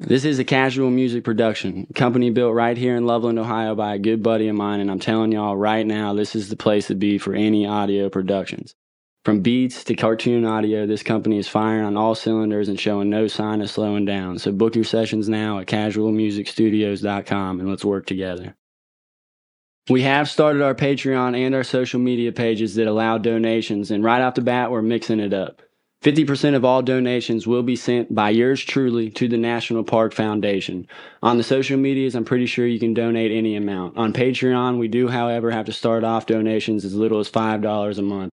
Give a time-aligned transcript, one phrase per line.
[0.00, 3.98] This is a casual music production, company built right here in Loveland, Ohio by a
[3.98, 6.94] good buddy of mine, and I'm telling y'all right now, this is the place to
[6.94, 8.76] be for any audio productions.
[9.24, 13.26] From beats to cartoon audio, this company is firing on all cylinders and showing no
[13.26, 14.38] sign of slowing down.
[14.38, 18.54] So book your sessions now at casualmusicstudios.com and let's work together.
[19.90, 24.22] We have started our Patreon and our social media pages that allow donations, and right
[24.22, 25.60] off the bat, we're mixing it up.
[26.02, 30.86] 50% of all donations will be sent by yours truly to the National Park Foundation.
[31.24, 33.96] On the social medias, I'm pretty sure you can donate any amount.
[33.96, 38.02] On Patreon, we do, however, have to start off donations as little as $5 a
[38.02, 38.30] month.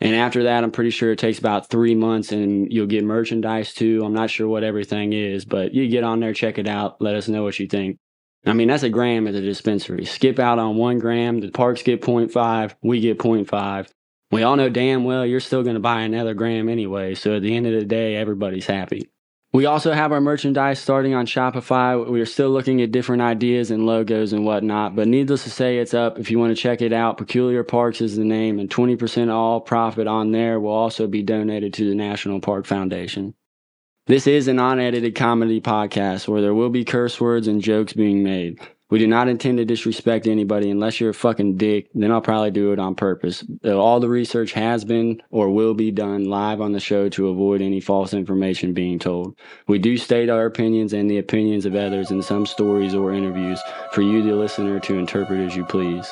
[0.00, 3.72] And after that, I'm pretty sure it takes about three months and you'll get merchandise
[3.72, 4.02] too.
[4.04, 7.16] I'm not sure what everything is, but you get on there, check it out, let
[7.16, 7.96] us know what you think.
[8.46, 10.04] I mean, that's a gram at the dispensary.
[10.04, 13.88] Skip out on one gram, the parks get 0.5, we get 0.5
[14.30, 17.14] we all know damn well you're still going to buy another gram anyway.
[17.14, 19.08] So at the end of the day, everybody's happy.
[19.50, 22.06] We also have our merchandise starting on Shopify.
[22.06, 25.78] We are still looking at different ideas and logos and whatnot, but needless to say,
[25.78, 26.18] it's up.
[26.18, 29.62] If you want to check it out, Peculiar Parks is the name, and 20% all
[29.62, 33.34] profit on there will also be donated to the National Park Foundation.
[34.06, 38.22] This is an unedited comedy podcast where there will be curse words and jokes being
[38.22, 38.60] made.
[38.90, 41.88] We do not intend to disrespect anybody unless you're a fucking dick.
[41.94, 43.44] Then I'll probably do it on purpose.
[43.64, 47.28] Uh, all the research has been or will be done live on the show to
[47.28, 49.38] avoid any false information being told.
[49.66, 53.60] We do state our opinions and the opinions of others in some stories or interviews
[53.92, 56.10] for you, the listener, to interpret as you please.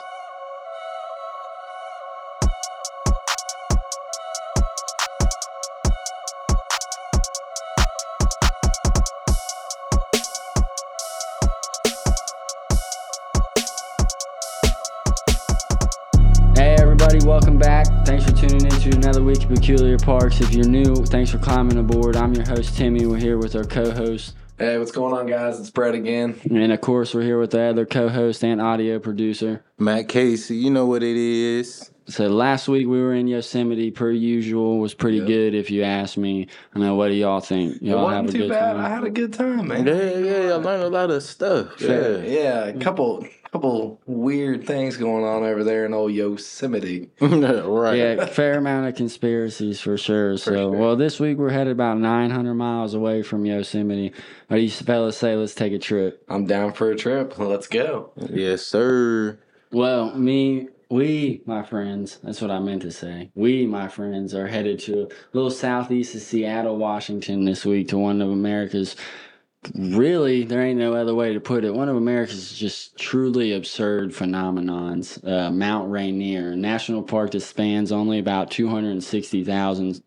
[18.90, 20.40] To another week of Peculiar Parks.
[20.40, 22.14] If you're new, thanks for climbing aboard.
[22.14, 23.04] I'm your host, Timmy.
[23.04, 24.36] We're here with our co host.
[24.58, 25.58] Hey, what's going on, guys?
[25.58, 26.38] It's Brett again.
[26.48, 30.56] And of course, we're here with the other co host and audio producer, Matt Casey.
[30.56, 31.90] You know what it is.
[32.06, 34.78] So last week we were in Yosemite, per usual.
[34.78, 35.26] Was pretty yep.
[35.26, 36.46] good, if you ask me.
[36.72, 36.94] I know.
[36.94, 37.82] What do y'all think?
[37.82, 38.74] Y'all it wasn't too bad.
[38.74, 38.84] Time?
[38.84, 39.84] I had a good time, man.
[39.84, 40.52] Yeah, yeah.
[40.52, 41.80] I learned a lot of stuff.
[41.80, 42.64] Yeah, yeah.
[42.66, 47.10] A couple couple weird things going on over there in old Yosemite.
[47.20, 47.96] right.
[47.96, 50.32] Yeah, fair amount of conspiracies for sure.
[50.34, 50.70] For so, sure.
[50.70, 54.12] well, this week we're headed about 900 miles away from Yosemite.
[54.48, 55.36] What do you fellas say?
[55.36, 56.24] Let's take a trip.
[56.28, 57.38] I'm down for a trip.
[57.38, 58.12] Let's go.
[58.16, 59.38] Yes, sir.
[59.72, 63.30] Well, me, we, my friends, that's what I meant to say.
[63.34, 67.98] We, my friends, are headed to a little southeast of Seattle, Washington this week to
[67.98, 68.94] one of America's
[69.74, 71.74] really, there ain't no other way to put it.
[71.74, 78.18] One of America's just truly absurd phenomenons, uh, Mount Rainier, national park that spans only
[78.18, 80.02] about 260,000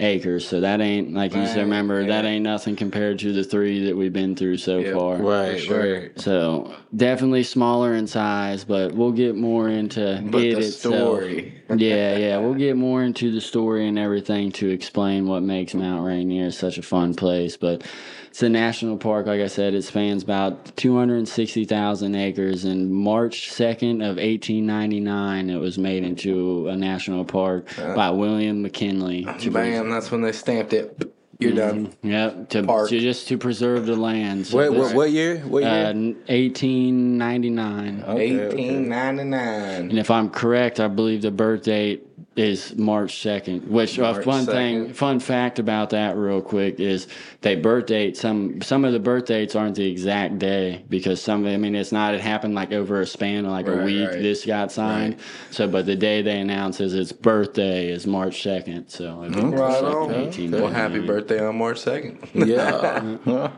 [0.00, 0.46] acres.
[0.48, 1.58] So that ain't like you said.
[1.58, 2.08] Remember yeah.
[2.08, 4.94] that ain't nothing compared to the three that we've been through so yep.
[4.94, 5.16] far.
[5.16, 6.00] Right, sure.
[6.00, 6.20] right.
[6.20, 10.94] So definitely smaller in size, but we'll get more into but it the itself.
[10.94, 11.62] story.
[11.68, 16.04] yeah, yeah, we'll get more into the story and everything to explain what makes Mount
[16.04, 17.82] Rainier such a fun place, but
[18.30, 19.26] it's a national park.
[19.26, 22.64] Like I said, it spans about 260,000 acres.
[22.64, 28.62] And March 2nd of 1899, it was made into a national park uh, by William
[28.62, 29.24] McKinley.
[29.24, 31.12] Bam, that's when they stamped it.
[31.40, 31.86] You're done.
[31.86, 32.10] Mm-hmm.
[32.10, 32.48] Yep.
[32.50, 34.46] To, to, just to preserve the land.
[34.46, 35.38] So Wait, what, what year?
[35.38, 35.86] What year?
[35.86, 38.04] Uh, 1899.
[38.06, 39.90] Okay, 1899.
[39.90, 43.68] And if I'm correct, I believe the birth date is March second.
[43.68, 44.52] Which a uh, fun 2nd.
[44.52, 47.08] thing, fun fact about that, real quick, is
[47.40, 48.62] they birth date some.
[48.62, 51.46] Some of the birth dates aren't the exact day because some.
[51.46, 52.14] I mean, it's not.
[52.14, 54.08] It happened like over a span of like right, a week.
[54.08, 54.22] Right.
[54.22, 55.14] This got signed.
[55.14, 55.22] Right.
[55.50, 58.88] So, but the day they announce is its birthday is March second.
[58.88, 60.50] So, right on.
[60.52, 62.28] Well, happy birthday on March second.
[62.34, 63.10] Yeah.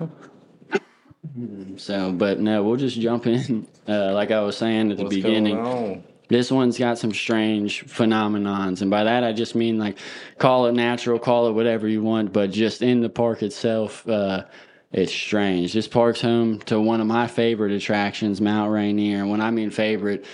[1.77, 3.69] so, but no, we'll just jump in.
[3.87, 8.83] Uh, like I was saying at the What's beginning this one's got some strange phenomenons,
[8.83, 9.99] and by that I just mean like
[10.39, 14.45] call it natural, call it whatever you want, but just in the park itself, uh,
[14.93, 15.73] it's strange.
[15.73, 19.19] This park's home to one of my favorite attractions, Mount Rainier.
[19.19, 20.27] And when I mean favorite,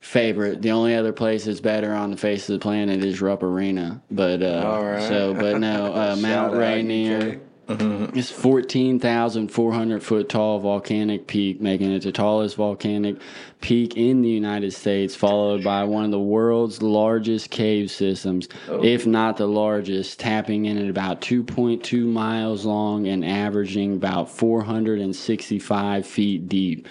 [0.00, 0.62] favorite.
[0.62, 4.00] The only other place that's better on the face of the planet is Rupp Arena.
[4.10, 7.40] But uh, so, but no, uh, Mount Rainier.
[7.68, 8.16] Mm-hmm.
[8.16, 13.16] It's 14,400 foot tall volcanic peak, making it the tallest volcanic
[13.60, 18.84] peak in the United States, followed by one of the world's largest cave systems, oh.
[18.84, 26.06] if not the largest, tapping in at about 2.2 miles long and averaging about 465
[26.06, 26.86] feet deep.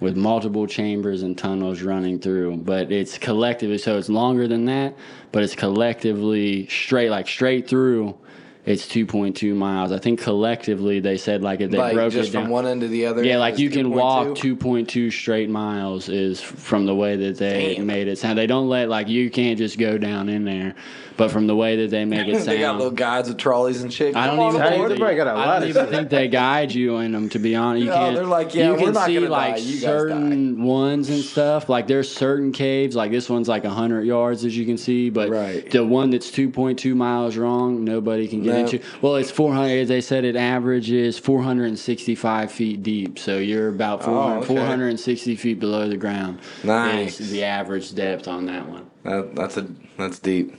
[0.00, 4.96] With multiple chambers and tunnels running through, but it's collectively so it's longer than that,
[5.32, 8.18] but it's collectively straight, like straight through
[8.66, 9.92] it's 2.2 miles.
[9.92, 12.44] I think collectively they said like if they like broke just it down.
[12.44, 13.22] from one end to the other.
[13.22, 14.56] yeah, like you can walk 2.2?
[14.56, 17.86] 2.2 straight miles is from the way that they Damn.
[17.86, 18.38] made it sound.
[18.38, 20.74] They don't let like you can't just go down in there,
[21.16, 22.46] but from the way that they make it sound.
[22.48, 24.16] they got little guides with trolleys and shit.
[24.16, 24.90] I don't Come even on Hey, think aboard.
[24.92, 27.28] they probably got a I lot don't even think they guide you in them.
[27.30, 28.14] To be honest, you No, can't.
[28.16, 31.68] they're like, yeah, you we're can not see gonna like die, certain ones and stuff.
[31.68, 35.30] Like there's certain caves, like this one's like hundred yards as you can see, but
[35.30, 35.70] Right.
[35.70, 38.58] the one that's 2.2 miles long, nobody can get No.
[38.60, 38.80] into.
[39.02, 39.88] Well, it's 400.
[39.88, 44.46] They said it averages 465 feet deep, so you're about 400, Oh, okay.
[44.46, 46.38] 460 feet below the ground.
[46.62, 47.20] Nice.
[47.20, 48.86] is the average depth on that one.
[49.04, 49.66] That, that's a
[49.98, 50.54] that's deep.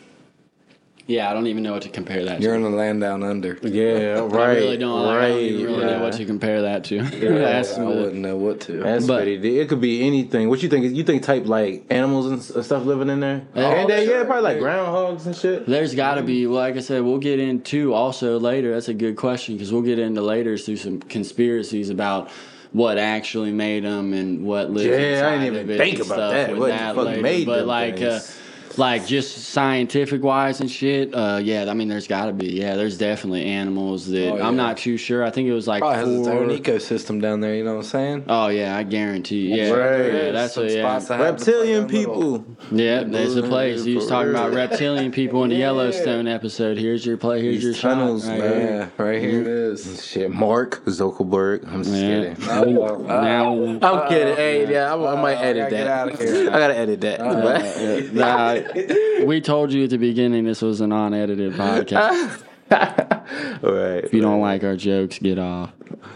[1.08, 2.66] Yeah, I don't even know what to compare that to You're to.
[2.66, 3.60] in the land down under.
[3.62, 4.34] Yeah, right.
[4.34, 5.04] I really don't.
[5.06, 5.26] Like, right.
[5.26, 7.00] I don't even really know what to compare that to.
[7.00, 8.72] I That's wouldn't know what to.
[8.82, 9.60] That's But- pretty.
[9.60, 10.50] It could be anything.
[10.50, 10.96] What you think?
[10.96, 13.44] You think type like animals and stuff living in there?
[13.56, 14.18] Oh, and then, sure.
[14.18, 15.68] yeah, probably like groundhogs and shit.
[15.68, 18.74] There's got to be, well, like I said, we'll get into also later.
[18.74, 22.32] That's a good question because we'll get into later through some conspiracies about
[22.72, 26.06] what actually made them and what lives Yeah, I didn't even of it think about
[26.08, 26.50] stuff that.
[26.50, 27.22] with What the that fuck later.
[27.22, 28.40] made But them like, uh, things?
[28.78, 31.14] Like just scientific wise and shit.
[31.14, 32.48] Uh, yeah, I mean, there's got to be.
[32.48, 35.24] Yeah, there's definitely animals that Oh, I'm not too sure.
[35.24, 36.38] I think it was like Probably has its four.
[36.40, 37.56] own ecosystem down there.
[37.56, 38.26] You know what I'm saying?
[38.28, 39.48] Oh yeah, I guarantee.
[39.56, 40.14] Yeah, Right.
[40.14, 40.74] yeah that's Some what.
[40.74, 42.58] Yeah, spots that have Reptilian fucking little- people.
[42.78, 43.04] yeah.
[43.04, 43.84] There's a place.
[43.84, 45.66] He was talking about reptilian people in the Yeah.
[45.72, 46.78] Yellowstone episode.
[46.78, 47.42] Here's your play.
[47.42, 48.32] Here's These your tunnels, shot.
[48.32, 48.52] right man.
[48.62, 48.92] here.
[48.98, 50.06] Yeah, right here it is.
[50.06, 51.68] Shit, Mark Zuckerberg.
[51.72, 52.34] I'm just Yeah.
[52.34, 52.50] kidding.
[52.50, 54.36] Oh, Now, I'm kidding.
[54.36, 56.08] Hey, yeah, I, I might Uh, I edit gotta get that.
[56.08, 56.50] outta here.
[56.50, 57.22] I gotta edit that.
[57.22, 58.65] uh, nah,
[59.26, 62.44] we told you at the beginning this was an unedited podcast.
[62.72, 64.04] right.
[64.04, 65.72] If you don't like our jokes, get off.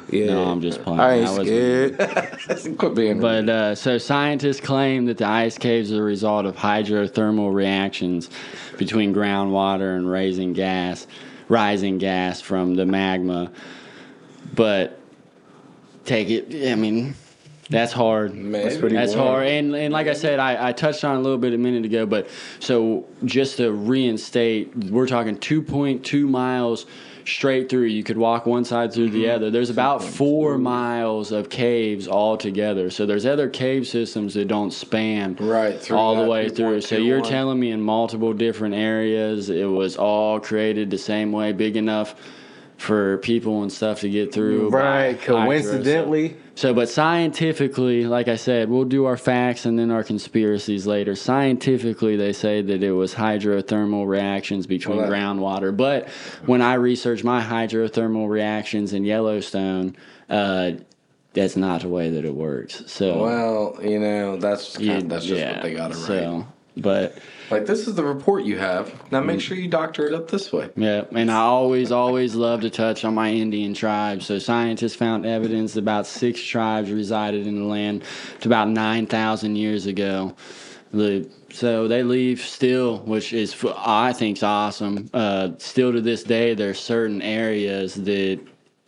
[0.10, 0.28] yeah.
[0.28, 1.00] No, I'm just playing.
[1.00, 2.78] I ain't That was- scared.
[2.78, 3.20] Quit being.
[3.20, 8.30] But uh, so scientists claim that the ice caves are the result of hydrothermal reactions
[8.78, 11.06] between groundwater and raising gas,
[11.50, 13.52] rising gas from the magma.
[14.56, 15.00] But
[16.06, 16.72] take it.
[16.72, 17.14] I mean,
[17.70, 18.34] that's hard.
[18.34, 21.20] Man, That's pretty That's hard, and and like I said, I, I touched on it
[21.20, 22.28] a little bit a minute ago, but
[22.60, 26.88] so just to reinstate, we're talking 2.2 miles
[27.26, 27.86] straight through.
[27.86, 29.36] You could walk one side through the mm-hmm.
[29.36, 29.52] other.
[29.52, 32.90] There's about four miles of caves all together.
[32.90, 36.82] So there's other cave systems that don't span Right, through all the way through.
[36.82, 37.30] So you're 2.21.
[37.30, 42.16] telling me in multiple different areas, it was all created the same way, big enough
[42.78, 44.72] for people and stuff to get through.
[44.72, 45.20] by Right.
[45.20, 45.36] hydro.
[45.36, 46.38] So- Coincidentally.
[46.60, 51.16] So, but scientifically, like I said, we'll do our facts and then our conspiracies later.
[51.16, 55.76] Scientifically, they say that it was hydrothermal reactions between Well, groundwater.
[55.76, 56.10] But
[56.46, 59.96] when I researched my hydrothermal reactions in Yellowstone,
[60.30, 60.72] uh,
[61.32, 62.84] that's not the way that it works.
[62.88, 66.08] So, well, you know, that's kind you- that's just yeah, what they got to write.
[66.08, 67.18] So, but
[67.52, 68.94] Like this is the report you have.
[69.12, 69.26] Now Mm.
[69.26, 70.70] make sure you doctor it up this way.
[70.76, 74.26] Yeah, and I always, always love to touch on my Indian tribes.
[74.28, 78.04] So scientists found evidence that about six tribes resided in the land
[78.42, 80.36] to about 9,000 years ago.
[80.92, 85.10] The, so they leave still, which is, I think, is awesome.
[85.14, 88.40] Uh, still to this day, there's certain areas that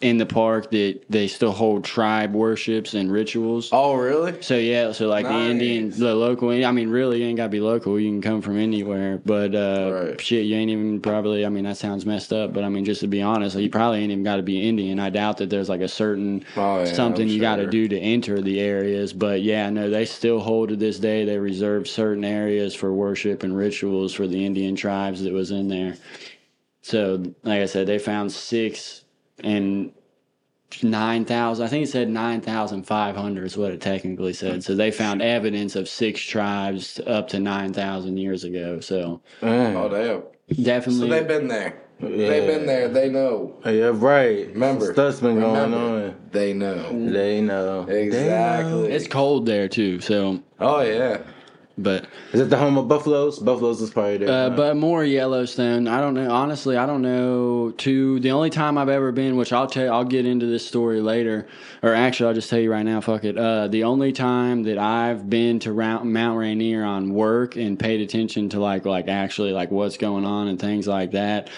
[0.01, 3.69] in the park that they still hold tribe worships and rituals.
[3.71, 4.41] Oh, really?
[4.41, 6.49] So yeah, so like the Indian, the local.
[6.49, 7.99] I mean, really, you ain't gotta be local.
[7.99, 9.21] You can come from anywhere.
[9.23, 10.21] But uh, Right.
[10.21, 11.45] shit, you ain't even probably.
[11.45, 12.51] I mean, that sounds messed up.
[12.53, 14.99] But I mean, just to be honest, you probably ain't even got to be Indian.
[14.99, 17.87] I doubt that there's like a certain Oh, yeah, something I'm you got to do
[17.87, 19.13] to enter the areas.
[19.13, 21.25] But yeah, no, they still hold to this day.
[21.25, 25.67] They reserve certain areas for worship and rituals for the Indian tribes that was in
[25.67, 25.95] there.
[26.81, 29.00] So, like I said, they found six
[29.43, 29.91] and
[30.83, 31.65] nine thousand.
[31.65, 34.63] I think it said nine thousand five hundred is what it technically said.
[34.63, 38.79] So they found evidence of six tribes up to nine thousand years ago.
[38.79, 40.63] So Oh, damn.
[40.63, 41.81] definitely, So they've been there.
[41.99, 42.87] They've been there.
[42.87, 43.53] They know.
[43.63, 44.47] Yeah, right.
[44.47, 44.91] Remember.
[44.91, 46.07] Stuff's been going Remember.
[46.07, 46.15] on.
[46.31, 47.11] They know.
[47.11, 47.85] They know.
[47.85, 48.71] They Exactly.
[48.71, 48.83] know.
[48.85, 49.99] it's cold there too.
[49.99, 51.19] So, Oh yeah.
[51.77, 53.39] But Is it the home of buffaloes?
[53.39, 54.29] Buffaloes is probably there.
[54.29, 54.55] uh, huh?
[54.55, 55.87] but more Yellowstone.
[55.87, 56.29] I don't know.
[56.31, 57.71] Honestly, I don't know.
[57.77, 61.01] To the only time I've ever been, which I'll tell, I'll get into this story
[61.01, 61.47] later,
[61.81, 63.01] or actually, I'll just tell you right now.
[63.01, 63.37] Fuck it.
[63.37, 68.49] Uh, the only time that I've been to Mount Rainier on work and paid attention
[68.49, 71.49] to like like actually like what's going on and things like that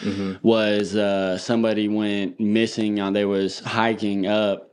[0.42, 3.00] was uh, somebody went missing.
[3.00, 4.73] On they was hiking up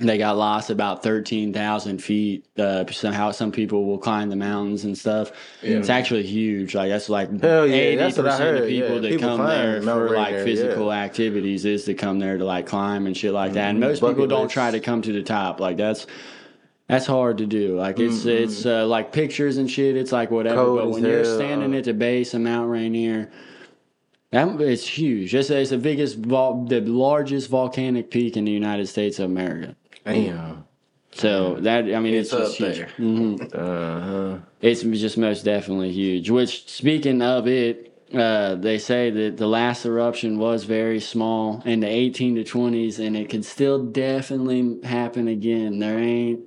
[0.00, 2.46] they got lost about 13,000 feet.
[2.58, 5.30] Uh, somehow some people will climb the mountains and stuff.
[5.62, 6.74] It's actually huge.
[6.74, 9.00] Like that's like Hell yeah, 80% that's what I of people yeah.
[9.00, 11.02] that People come there for like Rainier, physical yeah.
[11.02, 13.70] activities is to come there to like climb and shit like that.
[13.70, 14.54] And most Bucket people don't lists.
[14.54, 15.60] try to come to the top.
[15.60, 16.06] Like that's
[16.88, 17.76] that's hard to do.
[17.76, 19.96] Like it's it's uh, like pictures and shit.
[19.96, 20.56] It's like whatever.
[20.64, 23.30] Cold but when you're standing at the base of Mount Rainier,
[24.32, 25.34] That it's huge.
[25.34, 29.76] It's, it's the biggest, the largest volcanic peak in the United States of America.
[30.04, 30.64] Damn.
[31.12, 32.76] So that I mean, it's, It's just up huge.
[32.76, 32.88] there.
[32.98, 33.54] Mhm.
[33.54, 34.38] Uh huh.
[34.60, 36.30] It's just most definitely huge.
[36.30, 41.80] Which, speaking of it, uh, they say that the last eruption was very small in
[41.80, 45.78] the 18 to 20s, and it could still definitely happen again.
[45.80, 46.40] There ain't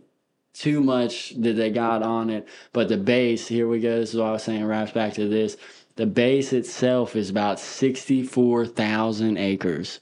[0.53, 3.99] too much that they got on it, but the base, here we go.
[3.99, 5.57] This is what I was saying, wraps back to this.
[5.95, 9.99] The base itself is about 64,000 acres.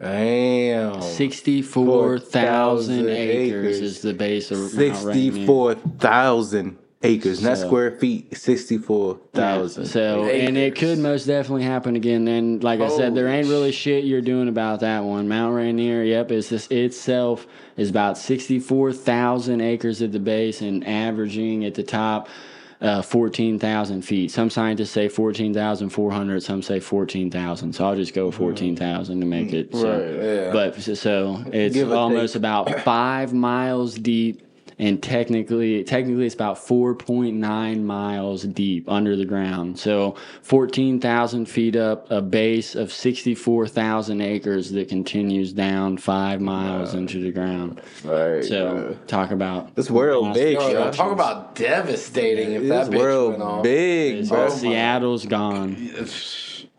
[0.00, 1.00] Damn.
[1.00, 3.80] 64,000 acres acres.
[3.80, 4.94] is the base of Mount Rainier.
[5.14, 8.36] Sixty-four thousand acres, not So- square feet.
[8.36, 9.86] Sixty-four thousand.
[9.86, 12.24] So, and it could most definitely happen again.
[12.24, 15.28] Then, like I said, there ain't really shit you're doing about that one.
[15.28, 17.46] Mount Rainier, yep, it's just itself
[17.76, 22.28] is about sixty-four thousand acres at the base and averaging at the top.
[22.84, 24.30] Uh, 14,000 feet.
[24.30, 27.72] Some scientists say 14,400, some say 14,000.
[27.72, 29.72] So I'll just go 14,000 to make it.
[29.72, 29.90] So.
[29.90, 30.52] Right, yeah.
[30.52, 34.42] But so- it's Give almost about five miles deep,
[34.78, 39.78] and technically, technically, it's about four point nine miles deep under the ground.
[39.78, 45.96] So fourteen thousand feet up, a base of sixty four thousand acres that continues down
[45.98, 47.80] five miles into the ground.
[48.04, 48.44] Right.
[48.44, 50.90] So talk about This world big, Yo, yo.
[50.90, 53.62] talk about devastating if this that bitch world went off.
[53.62, 54.48] big, It's- bro.
[54.48, 55.76] Seattle's gone.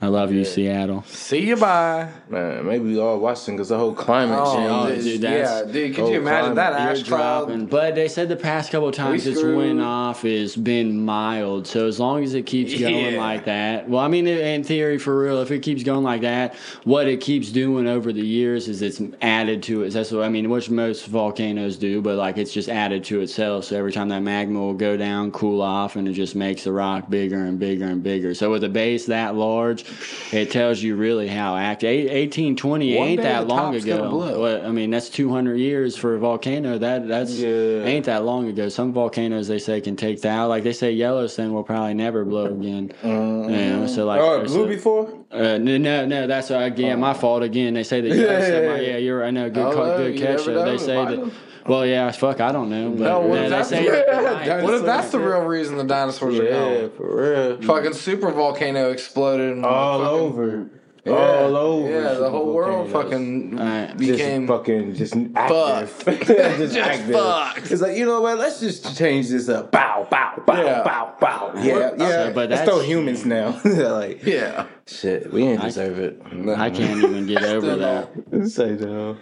[0.02, 1.04] I love you, Seattle.
[1.08, 2.10] See you bye.
[2.30, 5.04] Man, maybe we all watching because the whole climate Oh, Oh, change.
[5.04, 5.96] dude, dude, that's- yeah, dude.
[5.96, 7.46] Could you imagine that ash You're cloud?
[7.48, 7.66] dropping.
[7.68, 9.58] But they said the past couple of times it's screwed.
[9.58, 11.66] went off has been mild.
[11.66, 13.20] So as long as it keeps going Yeah.
[13.22, 16.56] like that, well, I mean, in theory, for real, if it keeps going like that,
[16.84, 19.94] what it keeps doing over the years is it's added to it.
[19.94, 23.64] That's what I mean, which most volcanoes do, but like it's just added to itself.
[23.64, 26.74] So every time that magma will go down, cool off, and it just makes the
[26.74, 28.34] rock bigger and bigger and bigger.
[28.34, 29.85] So with a base that large,
[30.32, 31.89] it tells you really how active.
[31.89, 34.38] 1820 One ain't that long ago.
[34.39, 36.77] What- I mean, that's 200 years for a volcano.
[36.77, 37.84] That that's Yeah.
[37.86, 38.70] ain't that long ago.
[38.70, 40.44] Some volcanoes they say can take that.
[40.44, 42.92] Like they say Yellowstone will probably never blow again.
[43.04, 43.12] Uh-huh.
[43.50, 45.10] You know, so like Oh, it blew so- before?
[45.36, 47.74] Uh, no, no, no, that's uh, again my fault again.
[47.74, 48.63] They say that Yellowstone.
[48.63, 48.75] Yeah.
[48.92, 49.34] yeah, you're right.
[49.34, 50.48] No, good, Oh, ca- good you catch.
[50.48, 50.65] never.
[50.65, 51.18] They say that.
[51.20, 51.34] have.
[51.68, 52.92] Well, yeah, fuck, I don't know.
[52.92, 55.84] But No, what yeah, if that's say the- What if that's the real reason the
[55.84, 56.72] dinosaurs are gone?
[56.74, 57.15] Yeah, for
[57.50, 57.62] real.
[57.63, 60.70] Fucking super volcano exploded and All fucking- over.
[61.06, 61.90] Yeah, All over.
[61.92, 63.52] Yeah, the whole world volcanoes.
[63.54, 63.90] fucking Alright.
[63.98, 66.08] Just became fucking just Fucked.
[66.08, 66.72] active.
[66.72, 67.72] Just fucked.
[67.72, 68.40] It's like you know what?
[68.40, 69.72] Let's just change this up.
[69.72, 70.84] Bow, bow, bow, Yeah.
[70.84, 71.52] bow, bow.
[71.58, 71.98] Yeah, yeah.
[71.98, 73.62] So, but Let's that's- throw humans now.
[73.66, 74.66] like yeah.
[74.88, 76.20] shit, we ain't deserve it.
[76.58, 78.50] I can't even get over that.
[78.50, 79.18] Say no.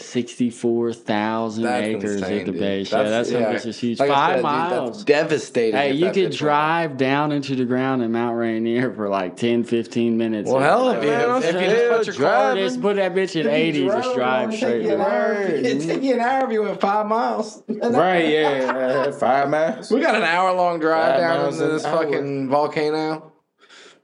[0.00, 2.60] Sixty-four thousand acres insane, at the dude.
[2.60, 2.92] base.
[2.92, 3.38] yeah, that's yeah.
[3.52, 3.98] that's just huge.
[4.00, 4.90] Like Five said, dude, miles.
[4.90, 5.74] that's devastating.
[5.76, 6.38] Hey, you that could bitch went off.
[6.38, 10.50] drive down into the ground in Mount Rainier for like 10, 15 minutes.
[10.50, 12.64] Well, hell, if you, Man, I'm if you just put your car driving.
[12.64, 14.86] Just put that bitch at 80, just drive straight.
[14.86, 15.78] It'd away.
[15.86, 17.62] take you an hour if you went five miles.
[17.68, 19.10] Right, yeah.
[19.12, 19.90] five miles.
[19.90, 22.04] We got an hour long drive Five down into this hour.
[22.04, 23.32] fucking volcano.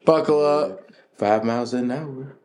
[0.05, 0.81] Buckle up.
[1.17, 2.37] Five miles an hour.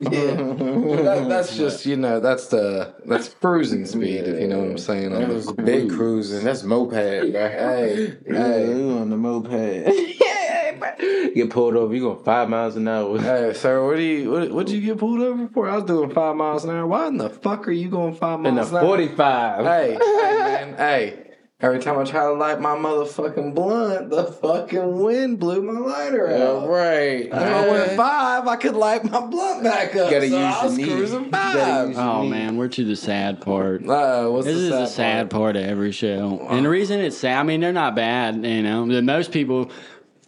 [0.00, 0.10] Yeah.
[0.34, 4.78] That, that's just you know that's the that's cruising speed if you know what I'm
[4.78, 5.10] saying.
[5.12, 6.42] That was big cruising.
[6.44, 7.30] That's moped, bro.
[7.50, 9.50] Hey, Yeah, hey, you on the moped.
[10.20, 11.30] yeah.
[11.34, 13.18] Get pulled over, you going five miles an hour.
[13.20, 13.84] hey, sir.
[13.86, 15.68] What do you what what'd you get pulled over for?
[15.68, 16.86] I was doing five miles an hour.
[16.86, 18.88] Why in the fuck are you going five In miles the an hour?
[18.88, 19.64] 45.
[19.66, 19.98] Hey, hey,
[20.38, 21.26] man, hey.
[21.62, 26.26] Every time I try to light my motherfucking blunt, the fucking wind blew my lighter
[26.34, 26.68] All out.
[26.70, 27.26] right.
[27.26, 30.10] If I went five, I could light my blunt back up.
[30.10, 30.94] Gotta so use I was your knee.
[30.94, 31.88] cruising You five.
[31.88, 33.86] use- Oh man, we're to the sad part.
[33.86, 35.40] Uh, what's This the is sad the sad part?
[35.42, 36.46] part of every show.
[36.48, 38.86] And the reason it's sad, I mean, they're not bad, you know.
[38.86, 39.70] The most people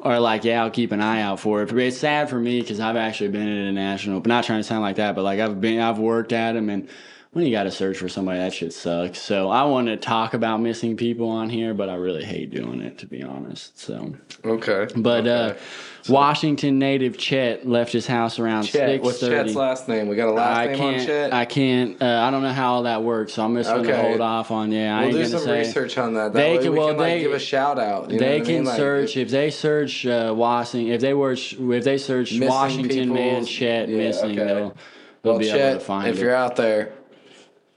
[0.00, 1.70] are like, yeah, I'll keep an eye out for it.
[1.70, 4.58] But it's sad for me because I've actually been at a national, but not trying
[4.60, 6.88] to sound like that, but like I've been, I've worked at them and
[7.32, 9.18] when you got to search for somebody, that shit sucks.
[9.18, 12.82] So I want to talk about missing people on here, but I really hate doing
[12.82, 13.78] it, to be honest.
[13.80, 14.86] So, Okay.
[14.96, 15.58] but uh, Okay.
[16.10, 19.20] Washington native Chet left his house around six what's.
[19.20, 20.08] Chet's last name?
[20.08, 21.00] We got a last I name can't.
[21.00, 21.32] on Chet.
[21.32, 22.02] I can't.
[22.02, 23.92] Uh, I don't know how all that works, so I'm just Okay.
[23.92, 24.70] gonna hold off on.
[24.72, 26.32] Yeah, I we'll ain't do some research on that.
[26.32, 28.10] That They can- we well, can like they- give a shout out.
[28.10, 28.64] You know they what I can mean?
[28.64, 30.92] Like, search if they search uh, Washington.
[30.92, 34.44] If they were if they search Washington man Chet yeah, missing, okay.
[34.44, 34.74] they'll
[35.22, 36.10] they'll Well, be Chet, able to find it.
[36.10, 36.22] if it.
[36.22, 36.92] you're out there,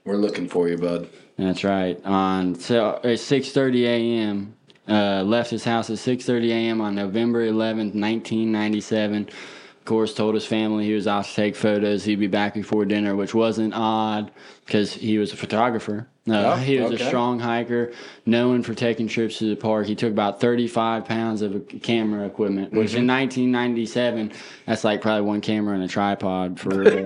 [0.06, 1.08] we're looking for you, bud.
[1.36, 2.02] That's right.
[2.06, 4.54] On so six thirty a.m.
[4.88, 6.80] Uh, left his house at six thirty a.m.
[6.80, 9.28] on November eleventh, nineteen ninety seven.
[9.28, 12.04] Of course, told his family he was out to take photos.
[12.04, 14.30] He'd be back before dinner, which wasn't odd
[14.64, 17.04] because he was a photographer Uh, no, Oh, he was okay.
[17.04, 17.92] a strong hiker,
[18.24, 19.86] known for taking trips to the park.
[19.86, 22.98] He took about 35 pounds of camera equipment, which Mm-hmm.
[22.98, 24.32] in 1997,
[24.66, 27.04] that's like probably one camera and a tripod for real.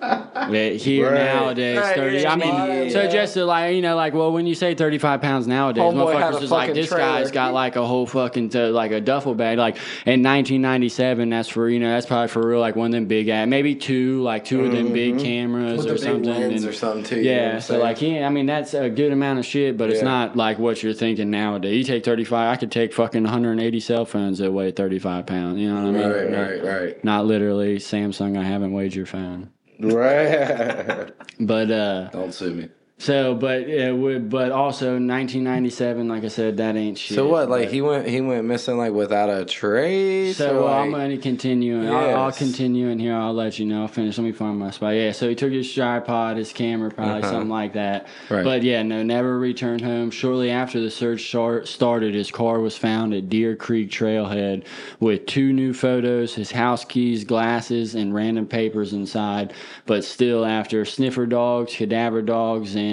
[0.00, 1.24] but here Right.
[1.24, 2.26] nowadays, Right, 30.
[2.26, 2.88] I mean, yeah.
[2.90, 6.14] so just to like, you know, like, well, when you say 35 pounds nowadays, Homeboy
[6.14, 9.34] motherfuckers is like, fucking this guy's got like a whole fucking, t- like a duffel
[9.34, 9.58] bag.
[9.58, 9.76] Like
[10.06, 13.28] in 1997, that's for, you know, that's probably for real, like one of them big,
[13.28, 15.24] ass, maybe two, like two of them big mm-hmm.
[15.24, 16.30] cameras With or the big something.
[16.32, 17.16] lens and- or something too.
[17.20, 19.90] you know yeah, so like he, I mean, that's a good amount of shit, but
[19.90, 21.76] it's not like what you're thinking nowadays.
[21.76, 25.58] You take 35, I could take fucking 180 cell phones that weigh 35 pounds.
[25.60, 26.32] You know what I mean?
[26.32, 27.04] Right, right, right.
[27.04, 28.38] Not literally Samsung.
[28.38, 31.10] I haven't weighed your phone, Right.
[31.40, 32.68] but uh, Don't sue me.
[32.96, 36.08] So but it would, but also 1997.
[36.08, 37.16] Like I said, that ain't shit.
[37.16, 37.50] So what?
[37.50, 40.36] Like but- he went, he went missing like without a trace.
[40.36, 41.80] So well, I'm going to continue.
[41.80, 43.14] and I'll, I'll continue in here.
[43.16, 43.82] I'll let you know.
[43.82, 44.16] I'll finish.
[44.16, 44.94] Let me find my spot.
[44.94, 45.10] Yeah.
[45.12, 47.30] So he took his tripod, his camera, probably Uh-huh.
[47.30, 48.06] something like that.
[48.30, 48.44] Right.
[48.44, 50.10] But yeah, no, never returned home.
[50.10, 54.64] Shortly after the search start, started, his car was found at Deer Creek Trailhead
[55.00, 59.52] with two new photos, his house keys, glasses, and random papers inside.
[59.84, 62.83] But still, after sniffer dogs, cadaver dogs, and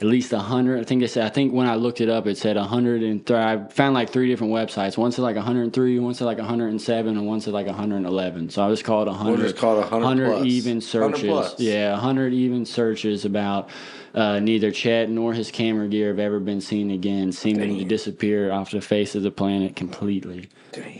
[0.00, 0.80] at least a hundred.
[0.80, 1.24] I think it said.
[1.24, 3.94] I think when I looked it up, it said a hundred and th- I found
[3.94, 4.96] like three different websites.
[4.96, 8.50] One said like 103, one said like 107, and one said like 111.
[8.50, 9.38] So I was called 100.
[9.40, 10.44] just call it 100 plus.
[10.46, 11.22] even 100 searches.
[11.28, 11.60] plus.
[11.60, 13.68] Yeah, 100 even searches about
[14.14, 18.50] uh, neither Chet nor his camera gear have ever been seen again, seeming to disappear
[18.50, 20.48] off the face of the planet completely.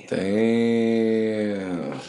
[0.08, 2.00] Damn.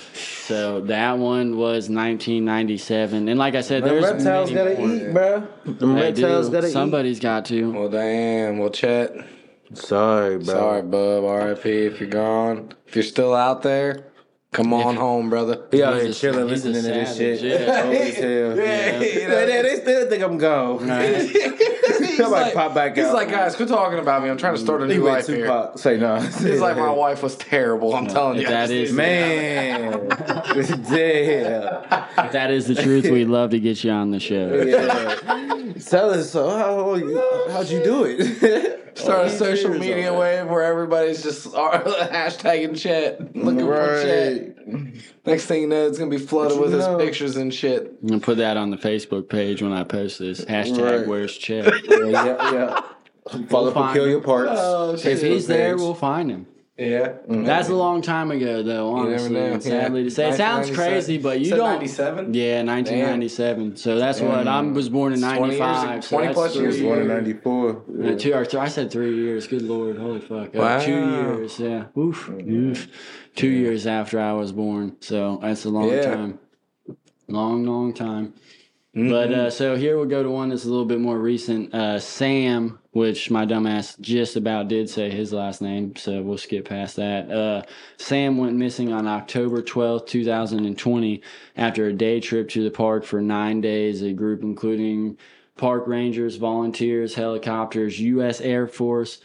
[0.49, 4.95] So that one was 1997, and like I said, Them there's reptiles many gotta more.
[4.95, 5.47] eat, bro.
[5.63, 7.71] Them They reptiles gotta Somebody's got to.
[7.71, 8.57] Well, damn.
[8.57, 9.15] Well, Chet.
[9.15, 9.77] eat.
[9.77, 10.45] Sorry, bro.
[10.45, 11.23] Sorry, bub.
[11.23, 11.69] R.I.P.
[11.69, 14.07] If you're gone, if you're still out there,
[14.51, 15.65] come on home, brother.
[15.71, 17.41] He out here chilling, he's listening to this shit.
[17.41, 17.81] yeah.
[17.85, 18.57] Old as hell.
[18.57, 19.45] Yeah, you know.
[19.45, 20.79] They, they still think I'm gone.
[22.19, 23.13] He's I might pop back He's out.
[23.13, 24.29] like, guys, quit talking about me.
[24.29, 25.71] I'm trying to start a new went life here.
[25.75, 26.19] Say no.
[26.21, 27.95] He's like, my wife was terrible.
[27.95, 28.47] I'm telling you.
[28.47, 32.31] That is- Man, damn.
[32.31, 33.05] That is the truth.
[33.09, 34.53] We'd love to get you on the show.
[34.65, 35.73] Yeah.
[35.85, 38.97] Tell us, so how you, how'd you do it?
[38.97, 43.73] Start a Oh, social media wave where everybody's just hashtagging Chet, looking for
[44.39, 45.05] Chet.
[45.25, 47.93] Next thing you know, it's gonna be flooded with you his pictures and shit.
[48.01, 50.41] I'm gonna put that on the Facebook page when I post this.
[50.45, 51.07] Hashtag Right.
[51.07, 51.65] Where's Chet?
[51.89, 52.81] Yeah, yeah, yeah.
[53.47, 54.23] Follow We'll find Peculiar him.
[54.23, 54.51] Parks.
[54.55, 55.21] Oh, If shit.
[55.21, 56.47] he's there, we'll find him.
[56.79, 58.93] Yeah, That's a long time ago, though.
[58.95, 59.59] Honestly, know.
[59.59, 60.05] sadly Yeah.
[60.05, 60.75] to say, it sounds 1997.
[60.93, 61.59] crazy, but you don't.
[61.73, 62.33] 97?
[62.33, 63.75] Yeah, 1997.
[63.75, 66.03] So that's what I was born in 20 years- '95.
[66.05, 67.69] so 20 that's plus three years born in '94.
[67.69, 69.45] Uh, two, or th- I said three years.
[69.47, 70.55] Good lord, holy fuck!
[70.55, 70.79] Uh, Wow.
[70.79, 71.83] two years, yeah.
[71.97, 72.87] Oof, oof.
[73.35, 76.01] Two years after I was born, so that's a long Yeah.
[76.15, 76.39] time,
[77.27, 78.33] long, long time.
[78.93, 81.73] But uh, so here we'll go to one that's a little bit more recent.
[81.73, 86.67] Uh, Sam, which my dumbass just about did say his last name, so we'll skip
[86.67, 87.29] past that.
[87.29, 87.61] Uh,
[87.97, 91.21] Sam went missing on October twelfth, 2020,
[91.55, 94.01] after a day trip to the park for nine days.
[94.01, 95.19] A group including
[95.55, 98.41] park rangers, volunteers, helicopters, U.S.
[98.41, 99.19] Air Force,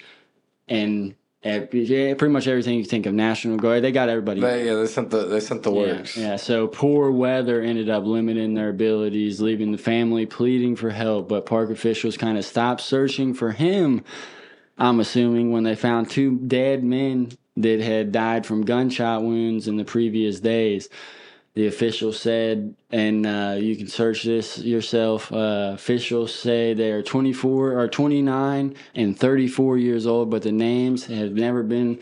[0.69, 3.13] and pretty much everything you think of.
[3.15, 3.85] National Guard.
[3.85, 4.41] They got everybody.
[4.41, 6.17] They, yeah, they sent the they sent the Yeah, works.
[6.17, 11.29] yeah, so poor weather ended up limiting their abilities, leaving the family pleading for help.
[11.29, 14.03] But park officials kind of stopped searching for him,
[14.79, 19.77] I'm assuming, when they found two dead men that had died from gunshot wounds in
[19.77, 20.89] the previous days.
[21.55, 25.33] The official said, and uh, you can search this yourself.
[25.33, 31.07] Uh, officials say they are 24 or 29 and 34 years old, but the names
[31.07, 32.01] have never been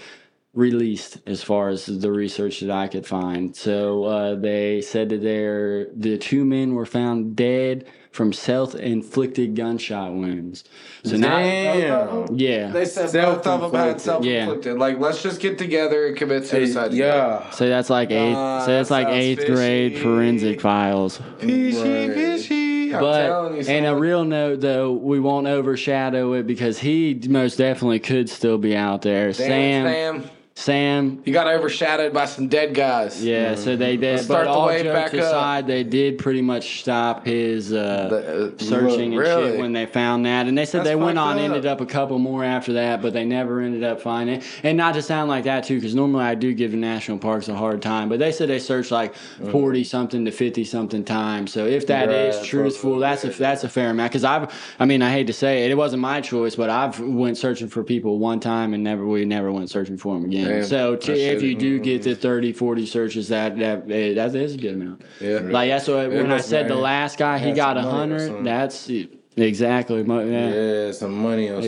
[0.55, 3.55] released as far as the research that I could find.
[3.55, 10.13] So uh, they said that they're, the two men were found dead from self-inflicted gunshot
[10.13, 10.65] wounds.
[11.03, 12.37] So now, Damn.
[12.39, 12.71] yeah.
[12.71, 14.01] They said both of them had Self-inflicted.
[14.03, 14.79] self-inflicted.
[14.79, 16.93] Like, let's just get together and commit suicide.
[16.93, 17.51] Yeah.
[17.51, 18.37] So that's like eighth.
[18.37, 21.21] Uh, so that's that like sounds eighth grade forensic files.
[21.39, 22.13] Fishy, Right.
[22.15, 22.95] fishy.
[22.95, 27.57] I'm But telling and a real note though, we won't overshadow it because he most
[27.57, 29.33] definitely could still be out there.
[29.33, 33.25] Damn, Sam, Sam, Sam, you got overshadowed by some dead guys.
[33.25, 33.55] yeah.
[33.55, 35.21] So they did, Let's start but the all wave jokes back up.
[35.21, 39.51] aside, they did pretty much stop his uh, The- uh, searching and really?
[39.53, 40.47] shit when they found that.
[40.47, 41.43] And they said That's they went fucked on, up.
[41.45, 44.45] ended up a couple more after that, but they never ended up finding it.
[44.63, 47.49] And not to sound like that too, because normally I do give the national parks
[47.49, 49.15] a hard time, but they said they searched like
[49.51, 51.51] forty something to fifty something times.
[51.53, 54.13] So if that Right, is that's truthful, that's a that's a fair amount.
[54.13, 57.01] Because I've, I mean, I hate to say it, it wasn't my choice, but I've
[57.01, 60.42] went searching for people one time and never we never went searching for them again.
[60.45, 64.35] Damn, so to, if you do get to 30, 40 searches, that that eh, that
[64.35, 65.03] is a good amount.
[65.21, 65.39] Yeah.
[65.43, 68.45] Like that's what when I said the last guy he got a hundred.
[68.45, 68.91] That's
[69.37, 70.03] Exactly.
[70.03, 70.49] Yeah.
[70.49, 71.63] Yeah, some money or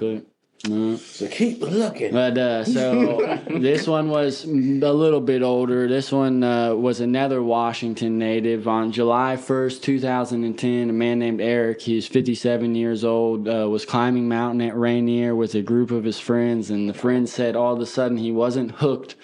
[0.00, 0.26] something.
[0.68, 0.96] No.
[0.96, 2.12] So keep looking.
[2.12, 5.88] But uh, so this one was a little bit older.
[5.88, 8.68] This one uh, was another Washington native.
[8.68, 14.28] On July 1st, 2010, a man named Eric, he's 57 years old, uh, was climbing
[14.28, 16.70] mountain at Rainier with a group of his friends.
[16.70, 19.16] And the friends said all of a sudden he wasn't hooked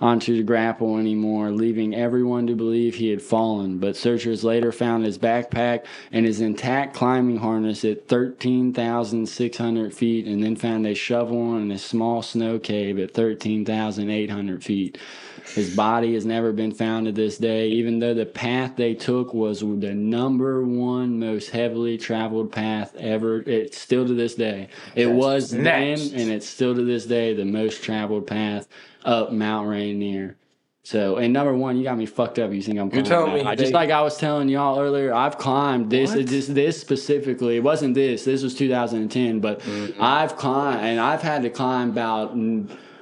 [0.00, 3.78] onto the grapple anymore, leaving everyone to believe he had fallen.
[3.78, 10.42] But searchers later found his backpack and his intact climbing harness at 13,600 feet, and
[10.42, 14.98] then found a shovel in a small snow cave at 13,800 feet.
[15.54, 19.32] His body has never been found to this day, even though the path they took
[19.32, 23.40] was the number one most heavily traveled path ever.
[23.46, 24.68] It's still to this day.
[24.94, 26.10] It was next.
[26.10, 28.68] then, and it's still to this day the most traveled path
[29.08, 30.36] up Mount Rainier.
[30.84, 32.52] So, and number one, you got me fucked up.
[32.52, 32.90] You think I'm?
[32.90, 33.56] You're telling me high.
[33.56, 35.12] just like I was telling y'all earlier.
[35.12, 36.26] I've climbed this, What?
[36.26, 37.56] this, this specifically.
[37.56, 38.24] It wasn't this.
[38.24, 39.60] This was 2010, but
[40.00, 42.34] I've climbed, and I've had to climb about.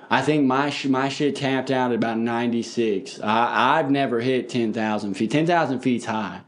[0.08, 3.20] I think my sh- my shit tapped out at about 96.
[3.20, 5.30] I I've never hit 10,000 feet.
[5.30, 6.40] 10,000 feet's high.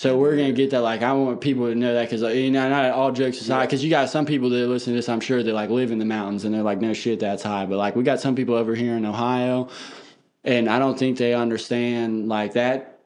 [0.00, 0.80] So we're gonna get that.
[0.80, 3.84] Like I want people to know that because you know, not all jokes aside, because
[3.84, 5.10] you got some people that listen to this.
[5.10, 7.66] I'm sure that like live in the mountains and they're like, no shit, that's high.
[7.66, 9.68] But like we got some people over here in Ohio,
[10.42, 13.00] and I don't think they understand like that.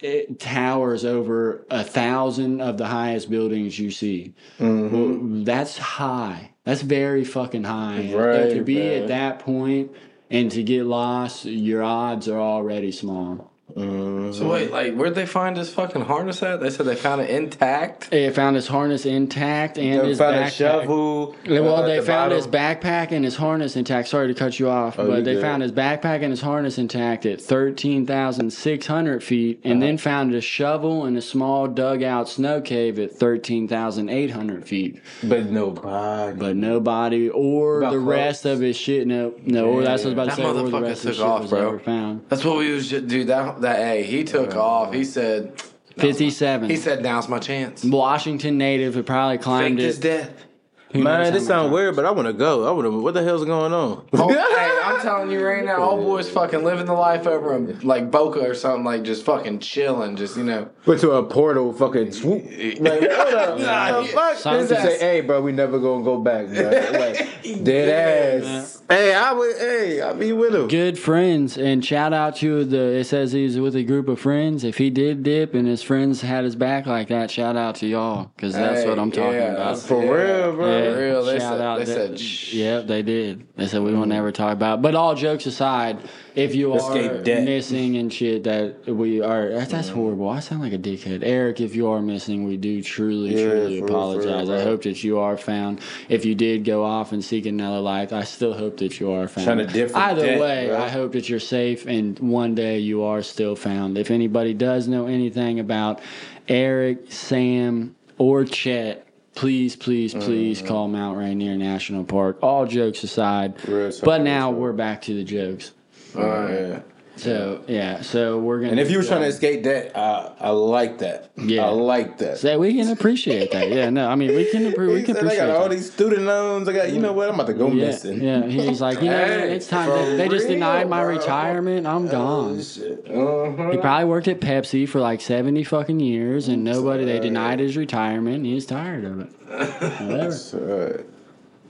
[0.00, 4.34] It towers over a thousand of the highest buildings you see.
[4.60, 4.94] Mm-hmm.
[4.94, 6.50] Well, that's high.
[6.64, 7.94] That's very fucking high.
[7.94, 9.02] And Right, to be man.
[9.04, 9.92] at that point
[10.28, 13.53] and to get lost, your odds are already small.
[13.76, 16.60] So wait, like where'd they find his fucking harness at?
[16.60, 18.10] They said they found it intact.
[18.10, 20.50] They found his harness intact and They his found a backpack.
[20.52, 21.34] shovel.
[21.48, 24.08] Well, uh, they the found his backpack and his harness intact.
[24.08, 25.42] Sorry to cut you off, Oh, but you they good.
[25.42, 29.80] found his backpack and his harness intact at 13,600 feet and Uh-huh.
[29.86, 35.00] then found a shovel in a small dugout snow cave at 13,800 feet.
[35.22, 36.36] But no body.
[36.36, 38.06] But nobody or About the close.
[38.08, 40.52] rest of his shit, no, no, or that's what I was about to say, or
[40.54, 41.78] the motherfucker rest of his took shit off, was bro.
[41.80, 42.20] found.
[42.28, 43.26] That's what we was just dude.
[43.28, 44.92] That that hey, he took off.
[44.94, 45.60] He said
[45.98, 46.70] 57.
[46.70, 47.84] he said now's my chance.
[47.84, 50.02] Washington native who probably climbed Faked his it.
[50.02, 50.44] death.
[50.92, 51.72] Who knows Man, this many sounds times.
[51.74, 52.68] weird, but I want to go.
[52.68, 53.00] I want to.
[53.00, 54.06] What the hell's going on?
[54.12, 57.80] Oh, hey, I'm telling you right now, old boys fucking living the life over in
[57.80, 60.70] like Boca or something, like just fucking chilling, just you know.
[60.86, 62.44] Went to a portal, fucking swoop.
[62.80, 63.58] Like, what up?
[63.58, 64.36] Nah, What the fuck?
[64.36, 66.62] Sounds They say, hey, bro, we never gonna go back, bro.
[67.00, 68.73] Like, dead ass.
[68.94, 69.56] Hey, I would.
[69.56, 70.68] Hey, I be with him.
[70.68, 74.62] good friends and shout out to the it says he's with a group of friends
[74.62, 77.86] if he did dip and his friends had his back like that shout out to
[77.88, 80.66] y'all because that's Hey, what i'm talking yeah, about For real, bro.
[80.84, 83.82] Yeah, For real, they shout said- out they said, "Shh." yep they did they said
[83.82, 84.16] we won't mm.
[84.16, 84.82] ever talk about it.
[84.82, 85.98] but all jokes aside
[86.34, 87.44] if you are debt.
[87.44, 90.28] missing and shit that we are that's, that's horrible.
[90.28, 91.22] I sound like a dickhead.
[91.22, 94.50] Eric if you are missing we do truly Yeah, truly for real, for apologize.
[94.50, 95.80] I hope that you are found.
[96.08, 99.28] If you did go off and seek another life i still hope that you are
[99.28, 99.44] found.
[99.46, 103.02] Trying to dip either debt, way i hope that you're safe and one day you
[103.02, 103.96] are still found.
[103.98, 106.00] If anybody does know anything about
[106.48, 110.68] eric sam or chet please please please Mm-hmm.
[110.68, 112.38] call mount rainier national park.
[112.42, 113.54] All jokes aside
[114.02, 115.72] but now we're back to the jokes
[116.16, 116.80] Yeah.
[117.16, 120.50] so yeah so we're gonna And if you were trying to escape that, I, I
[120.50, 121.30] like that.
[121.36, 121.66] Yeah.
[121.66, 122.38] I like that.
[122.38, 125.14] say we can appreciate that yeah no i mean we can appre- we He can
[125.14, 125.74] said, I got all that.
[125.76, 126.68] these student loans.
[126.68, 127.28] I got, you know what?
[127.28, 128.20] I'm about to go yeah, missing.
[128.22, 129.88] yeah, he's like, you know, Hey, it's time.
[129.90, 131.14] for They, they just denied my bro.
[131.16, 131.86] retirement.
[131.86, 132.60] I'm gone.
[132.62, 133.06] Shit.
[133.08, 133.70] Uh-huh.
[133.70, 137.76] He probably worked at Pepsi for like 70 fucking years and nobody, they denied his
[137.76, 139.28] retirement he's tired of it.
[139.48, 140.16] Whatever.
[140.30, 141.06] That's all right.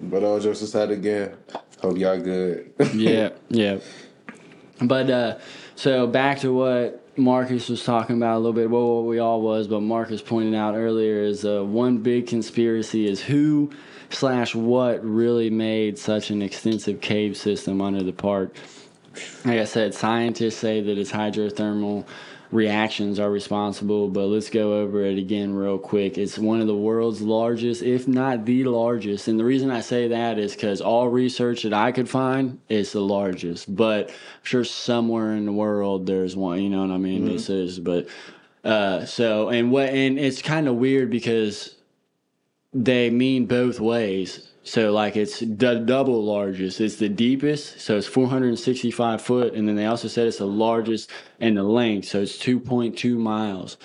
[0.01, 1.35] But all jokes aside again,
[1.81, 2.73] hope y'all good.
[2.95, 3.79] yeah, yeah.
[4.81, 5.39] But, uh,
[5.77, 9.41] so back to what Marcus was talking about a little bit, well, what we all
[9.41, 13.71] was, but Marcus pointed out earlier is uh, one big conspiracy is who
[14.11, 18.57] slash what really made such an extensive cave system under the park.
[19.45, 22.05] Like I said, scientists say that it's hydrothermal
[22.51, 26.19] reactions are responsible, but let's go over it again real quick.
[26.19, 29.29] It's one of the world's largest, if not the largest.
[29.29, 32.93] And the reason I say that is because all research that I could find is
[32.93, 33.75] the largest.
[33.75, 37.25] But I'm sure somewhere in the world there's one, you know what I mean?
[37.25, 38.09] This is, but
[38.63, 41.77] uh, so, and what, and it's kind of weird because
[42.73, 44.51] they mean both ways.
[44.65, 46.81] So like it's the double largest.
[46.81, 51.11] It's the deepest, so it's 465 foot, and then they also said it's the largest
[51.39, 53.77] in the length, so it's 2.2 miles.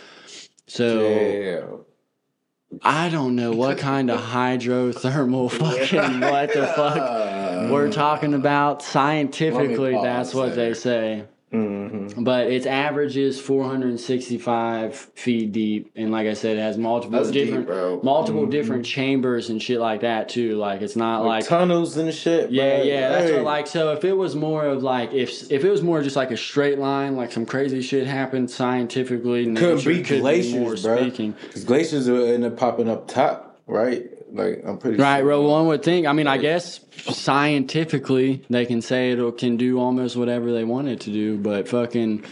[0.68, 2.80] So yeah.
[2.82, 8.82] I don't know what kind of hydrothermal fucking what the fuck we're talking about.
[8.82, 11.26] Scientifically, that's what they say.
[11.52, 12.24] Mm-hmm.
[12.24, 17.32] but its average is 465 feet deep, and like I said, it has multiple That's
[17.32, 18.00] deep, different bro.
[18.04, 20.58] multiple different chambers and shit like that too.
[20.58, 21.46] Like it's not like.
[21.46, 22.52] tunnels and shit.
[22.52, 22.84] yeah, bro.
[22.86, 23.36] yeah, that's Hey.
[23.38, 23.92] what, like so.
[23.94, 26.78] If it was more of like if if it was more just like a straight
[26.80, 31.02] line, like some crazy shit happened scientifically, couldn't be could glaciers, more bro.
[31.04, 31.36] speaking.
[31.48, 34.06] Because glaciers will end up popping up top, right?
[34.32, 35.26] Like I'm pretty Right, sure.
[35.26, 35.42] bro.
[35.48, 36.06] One would think.
[36.08, 40.88] I mean, I guess scientifically they can say it can do almost whatever they want
[40.88, 42.24] it to do, but fucking.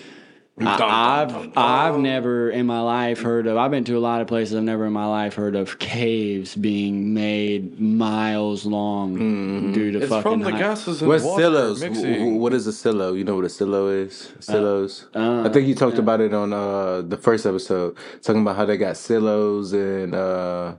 [0.60, 3.57] I, I've I've never in my life heard of.
[3.57, 4.55] I've been to a lot of places.
[4.55, 10.10] I've never in my life heard of caves being made miles long due to It's
[10.10, 10.23] fucking.
[10.23, 11.81] from the high- gases and What's water silos?
[11.83, 12.39] mixing.
[12.39, 13.13] What is a silo?
[13.13, 14.33] You know what a silo is?
[14.39, 15.05] Silos.
[15.13, 18.65] uh, I think you talked about it on uh, the first episode, talking about how
[18.65, 20.73] they got silos and uh,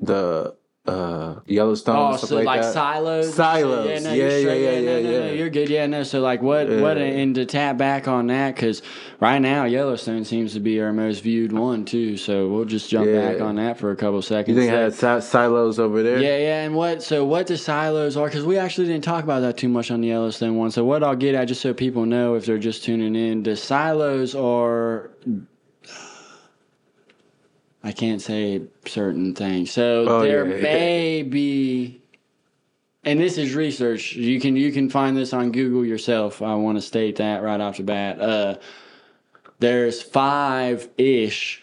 [0.00, 0.54] the
[0.86, 3.34] uh, Yellowstone Oh, stuff so like, like, silos.
[3.34, 3.88] Silos.
[3.88, 5.30] Yeah, no, Yeah, yeah, yeah, yeah, no, no, yeah.
[5.32, 5.68] You're good.
[5.68, 6.04] Yeah, no.
[6.04, 7.02] So like, what, what, Yeah.
[7.06, 8.82] and to tap back on that, because
[9.18, 12.16] right now Yellowstone seems to be our most viewed one too.
[12.16, 13.32] So we'll just jump Yeah.
[13.32, 14.54] back on that for a couple seconds.
[14.54, 16.18] you think had si- silos over there?
[16.20, 17.02] Yeah, yeah, and what?
[17.02, 18.26] So what the silos are?
[18.28, 20.70] Because we actually didn't talk about that too much on the Yellowstone one.
[20.70, 23.56] So what I'll get at, just so people know if they're just tuning in, the
[23.56, 25.10] silos are.
[27.84, 29.70] I can't say certain things.
[29.70, 30.62] So Oh, there yeah.
[30.62, 32.00] may be,
[33.04, 34.14] and this is research.
[34.16, 36.42] You can you can find this on Google yourself.
[36.42, 38.20] I want to state that right off the bat.
[38.20, 38.56] Uh,
[39.60, 41.62] there's five ish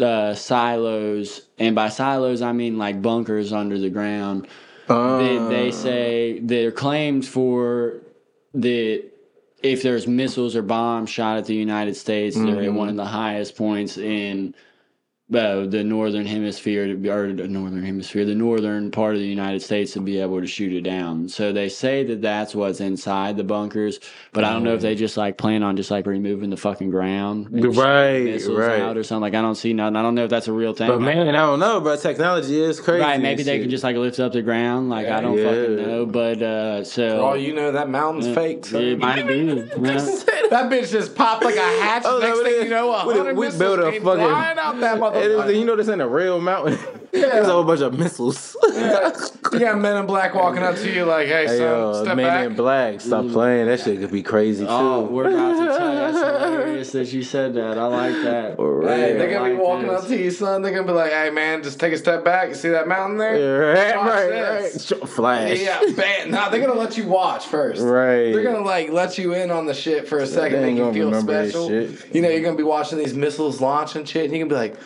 [0.00, 4.46] uh, silos, and by silos I mean like bunkers under the ground.
[4.88, 7.94] Uh, They, they say they're claimed for
[8.54, 9.02] that
[9.62, 13.04] if there's missiles or bombs shot at the United States, they're at one of the
[13.06, 14.54] highest points in
[15.34, 19.92] uh, the northern hemisphere, or the northern hemisphere, the northern part of the United States
[19.94, 21.28] to be able to shoot it down.
[21.28, 23.98] So they say that that's what's inside the bunkers,
[24.32, 26.90] but I don't know if they just like plan on just like removing the fucking
[26.90, 28.80] ground, Right, right.
[28.80, 29.22] out or something.
[29.22, 29.96] Like I don't see nothing.
[29.96, 30.86] I don't know if that's a real thing.
[30.86, 31.96] But man, I don't know, bro.
[31.96, 33.00] Technology is crazy.
[33.02, 34.90] Right, maybe they can just like lift up the ground.
[34.90, 35.44] Like I don't Yeah.
[35.50, 38.64] fucking know, but uh, so For all you know, that mountain's fake.
[38.66, 38.80] son.
[38.82, 39.34] it might be.
[39.46, 39.64] yeah.
[40.50, 42.02] That bitch just popped like a hatch.
[42.04, 44.02] Oh, Next no, thing we- you know, a we- hundred we missiles built a came
[44.04, 46.78] fucking- flying out that It is- you know this ain't a real mountain.
[47.12, 48.54] There's a whole bunch of missiles.
[49.52, 52.16] You got men in black walking up to you like, "Hey, Hey, son, yo, step
[52.16, 53.66] Man back." in Black, stop playing.
[53.68, 54.72] That shit could be crazy oh, too.
[54.74, 55.98] Oh, we're about to tell you.
[55.98, 57.78] That's hilarious that you said that.
[57.78, 58.56] I like that.
[58.56, 58.88] For real.
[58.88, 60.02] Hey, they're gonna be like walking this.
[60.02, 60.60] up to you, son.
[60.60, 62.48] They're gonna be like, "Hey, man, just take a step back.
[62.50, 63.36] You see that mountain there?
[63.38, 64.92] Yeah, right, Watch right, this.
[64.92, 65.08] right.
[65.08, 65.58] Flash.
[65.60, 66.30] Yeah, bam.
[66.36, 67.80] Nah, they're gonna let you watch first.
[67.80, 68.32] Right.
[68.32, 70.82] They're gonna like let you in on the shit for a second, They make you
[70.82, 71.68] gonna feel special.
[71.68, 72.14] shit.
[72.14, 74.54] You know, you're gonna be watching these missiles launch and shit, and you can be
[74.56, 74.76] like,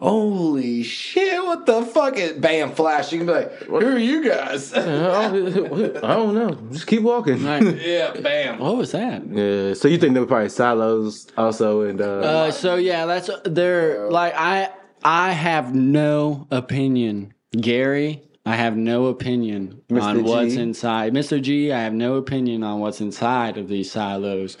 [0.00, 3.12] "Holy shit, what the fuck?" It bam, flash.
[3.12, 6.50] You can be like, "Who are you guys?" I don't know.
[6.72, 7.44] Just keep walking.
[7.44, 7.62] Right.
[7.84, 8.58] yeah, bam.
[8.58, 9.26] What was that?
[9.26, 9.74] Yeah.
[9.74, 14.10] So you think they were probably silos also and uh, Uh, so yeah, that's they're
[14.10, 14.70] like I
[15.02, 18.22] I have no opinion, Gary.
[18.46, 20.02] I have no opinion Mr.
[20.02, 21.40] on what's inside, Mr.
[21.42, 21.70] G.
[21.70, 24.56] I have no opinion on what's inside of these silos,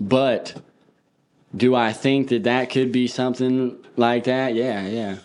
[0.00, 0.54] but
[1.54, 4.54] do I think that that could be something like that?
[4.54, 5.16] Yeah, yeah.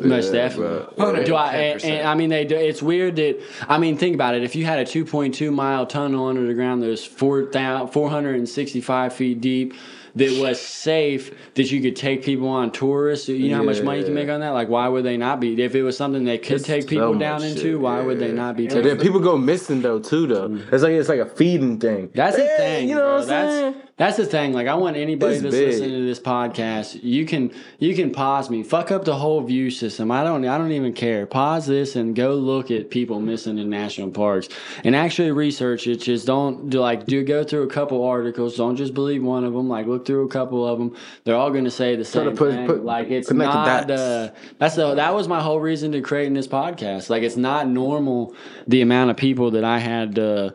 [0.00, 0.86] Most Yeah, definitely.
[0.96, 1.52] but- Do I?
[1.54, 2.44] And, and, I mean, they.
[2.44, 3.38] do It's weird that.
[3.68, 4.42] I mean, think about it.
[4.42, 9.40] If you had a 2.2 mile tunnel under the ground that was 4, 465 feet
[9.40, 9.74] deep,
[10.14, 13.28] that was safe, that you could take people on tourists.
[13.28, 14.50] You know how much money you can make on that.
[14.50, 15.62] Like, why would they not be?
[15.62, 18.18] If it was something they could It's take people much down shit, into, why would
[18.18, 18.82] they not be taking?
[18.84, 20.58] then people go missing though too though.
[20.70, 22.10] It's like it's like a feeding thing.
[22.14, 22.88] That's the Hey, thing.
[22.90, 23.12] You know bro.
[23.14, 23.72] what I'm saying?
[23.74, 24.52] That's that's the thing.
[24.52, 25.68] Like I want anybody It's that's big.
[25.68, 28.64] listening to this podcast, you can you can pause me.
[28.64, 30.10] Fuck up the whole view system.
[30.10, 31.24] I don't I don't even care.
[31.24, 34.48] Pause this and go look at people missing in national parks
[34.82, 35.96] and actually research it.
[35.98, 38.56] Just don't do like do go through a couple articles.
[38.56, 39.68] Don't just believe one of them.
[39.68, 40.96] Like look through a couple of them.
[41.22, 42.66] They're all going to say the same put- thing.
[42.66, 43.88] put- like it's not.
[43.88, 47.08] Uh, that's the that was my whole reason to creating this podcast.
[47.08, 48.34] Like it's not normal
[48.66, 50.18] the amount of people that I had.
[50.18, 50.50] Uh,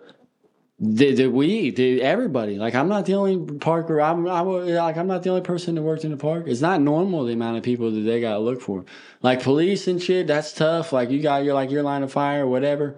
[0.79, 5.07] the, the we the everybody like I'm not the only parker I'm I, like I'm
[5.07, 6.45] not the only person that worked in the park.
[6.47, 8.85] It's not normal the amount of people that they gotta look for.
[9.23, 10.93] Like police and shit, that's tough.
[10.93, 12.95] Like you got your like your line of fire or whatever.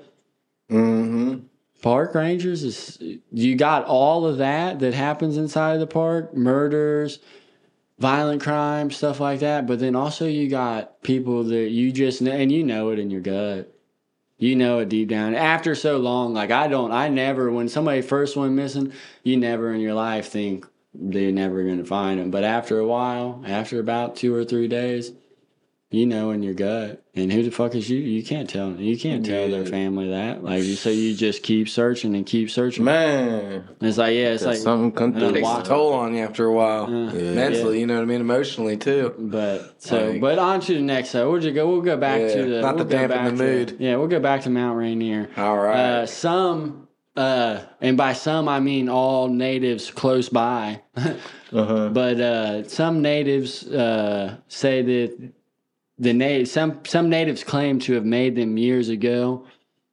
[0.70, 1.46] Mm-hmm.
[1.82, 7.20] Park rangers is you got all of that that happens inside of the park, murders,
[7.98, 9.68] violent crime, stuff like that.
[9.68, 13.10] But then also you got people that you just know and you know it in
[13.10, 13.74] your gut.
[14.40, 15.36] You know it deep down.
[15.36, 19.74] After so long, like I don't, I never, when somebody first went missing, you never
[19.74, 22.32] in your life think they're never going to find them.
[22.32, 25.12] But after a while, after about two or three days,
[25.92, 27.04] you know in your gut.
[27.16, 27.98] And who the fuck is you?
[27.98, 28.72] You can't tell.
[28.76, 30.44] You can't tell their family that.
[30.44, 32.84] Like you so you just keep searching and keep searching.
[32.86, 35.32] Man, It's like yeah, it's like something come uh, through.
[35.34, 37.32] takes a toll on you after a while, Uh, Yeah.
[37.34, 37.80] mentally.
[37.80, 38.22] You know what I mean?
[38.22, 39.14] Emotionally too.
[39.18, 41.10] But so, Like- but on to the next.
[41.10, 41.68] So we'll just go.
[41.68, 42.62] We'll go back Yeah, to the.
[42.62, 43.76] not we'll to dampen the to- mood.
[43.80, 45.30] yeah, we'll go back to Mount Rainier.
[45.36, 45.76] All right.
[45.78, 50.82] Uh, some, uh, and by some I mean all natives close by.
[51.52, 51.90] Uh-huh.
[51.90, 55.32] but uh, some natives uh, say that
[56.00, 59.46] the na- some some natives claim to have made them years ago.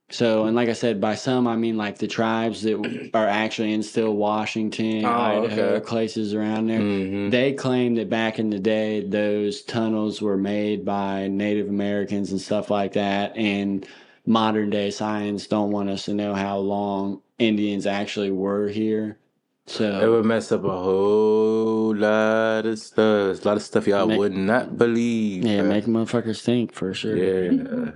[0.09, 3.73] So, and like I said, by some I mean like the tribes that are actually
[3.73, 5.85] in still Washington, Oh, Idaho, okay.
[5.85, 6.79] places around there.
[6.81, 7.31] Mhm.
[7.33, 12.41] They claim that back in the day, those tunnels were made by Native Americans and
[12.41, 13.37] stuff like that.
[13.37, 13.85] And
[14.27, 19.19] modern day science don't want us to know how long Indians actually were here.
[19.69, 23.45] It would mess up a whole lot of stuff.
[23.45, 25.45] A lot of stuff y'all Make- would not believe.
[25.45, 25.67] yeah, bruh.
[25.69, 27.17] make motherfuckers think for sure.
[27.17, 27.51] yeah,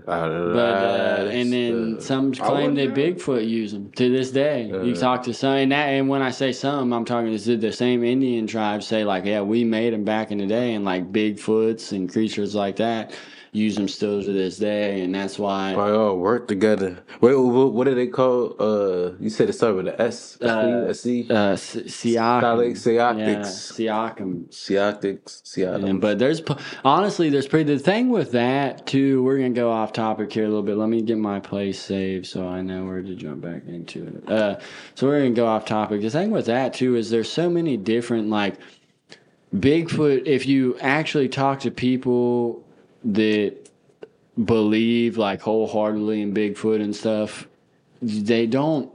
[0.09, 2.05] a lot But uh, and then stuff.
[2.07, 4.67] some claim that Bigfoot used them to this day.
[4.67, 4.97] you Uh.
[4.97, 8.03] talk to some, and that, and when I say some, I'm talking to the same
[8.03, 11.93] Indian tribes say like, yeah, we made them back in the day, and like Bigfoots
[11.93, 13.13] and creatures like that
[13.53, 15.73] use them still to this day, and that's why.
[15.75, 17.03] Probably all work together.
[17.21, 18.55] Wait, what, what do they call?
[18.61, 20.39] Uh, you said it started with an S.
[20.41, 21.05] Uh, S.
[21.07, 22.71] Uh, Siakam.
[22.73, 24.49] Siak- Yeah, Siakam.
[24.51, 25.43] Siatics.
[25.43, 26.01] Siatics.
[26.01, 26.43] But there's
[26.85, 27.73] honestly, there's pretty.
[27.75, 30.77] The thing with that too, we're gonna go off topic here a little bit.
[30.77, 34.31] Let me get my place saved so I know where to jump back into it.
[34.31, 34.59] Uh,
[34.95, 36.03] so we're gonna go off topic.
[36.03, 38.55] The thing with that too is there's so many different like
[39.55, 40.27] Bigfoot.
[40.27, 42.65] If you actually talk to people
[43.05, 43.57] that
[44.43, 47.47] believe like wholeheartedly in Bigfoot and stuff,
[48.03, 48.91] they don't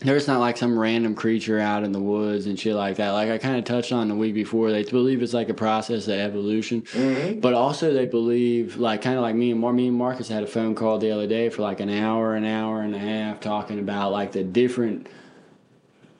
[0.00, 3.10] there's not like some random creature out in the woods and shit like that.
[3.12, 6.06] Like I kind of touched on the week before, they believe it's like a process
[6.06, 7.40] of evolution, mm-hmm.
[7.40, 10.42] but also they believe like kind of like me and Mar- me and Marcus had
[10.42, 13.40] a phone call the other day for like an hour, an hour and a half
[13.40, 15.08] talking about like the different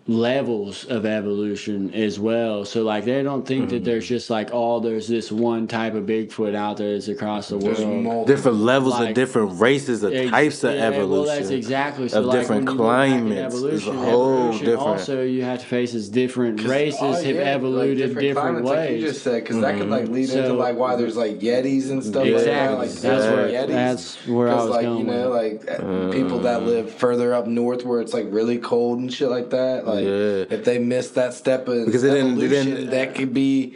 [0.09, 2.65] levels of evolution as well.
[2.65, 6.05] So like they don't think that there's just like oh there's this one type of
[6.07, 8.05] Bigfoot out there that's across the There's world.
[8.05, 8.25] multiple.
[8.25, 11.11] different levels Like- of different races of Ex- types of yeah, evolution.
[11.27, 12.21] Well, that's exactly so.
[12.21, 13.55] of like, different when you look back at climates.
[13.55, 17.13] It's a Evolution, whole evolution different- Also, you have to face as different races Oh,
[17.13, 18.65] have yeah, like evoluted different, ways.
[18.65, 21.91] like you just said, because that could like lead into like why there's like Yetis
[21.91, 22.33] and stuff exactly.
[22.37, 22.79] like that.
[22.79, 23.69] Like that's where Yetis.
[23.69, 24.99] that's where I was like going.
[24.99, 25.69] you know, with it.
[25.69, 29.29] like uh, people that live further up north where it's like really cold and shit
[29.29, 29.87] like that.
[29.87, 30.57] Like Yeah.
[30.57, 33.75] if they miss that step of Because it didn't- it didn't- that could be,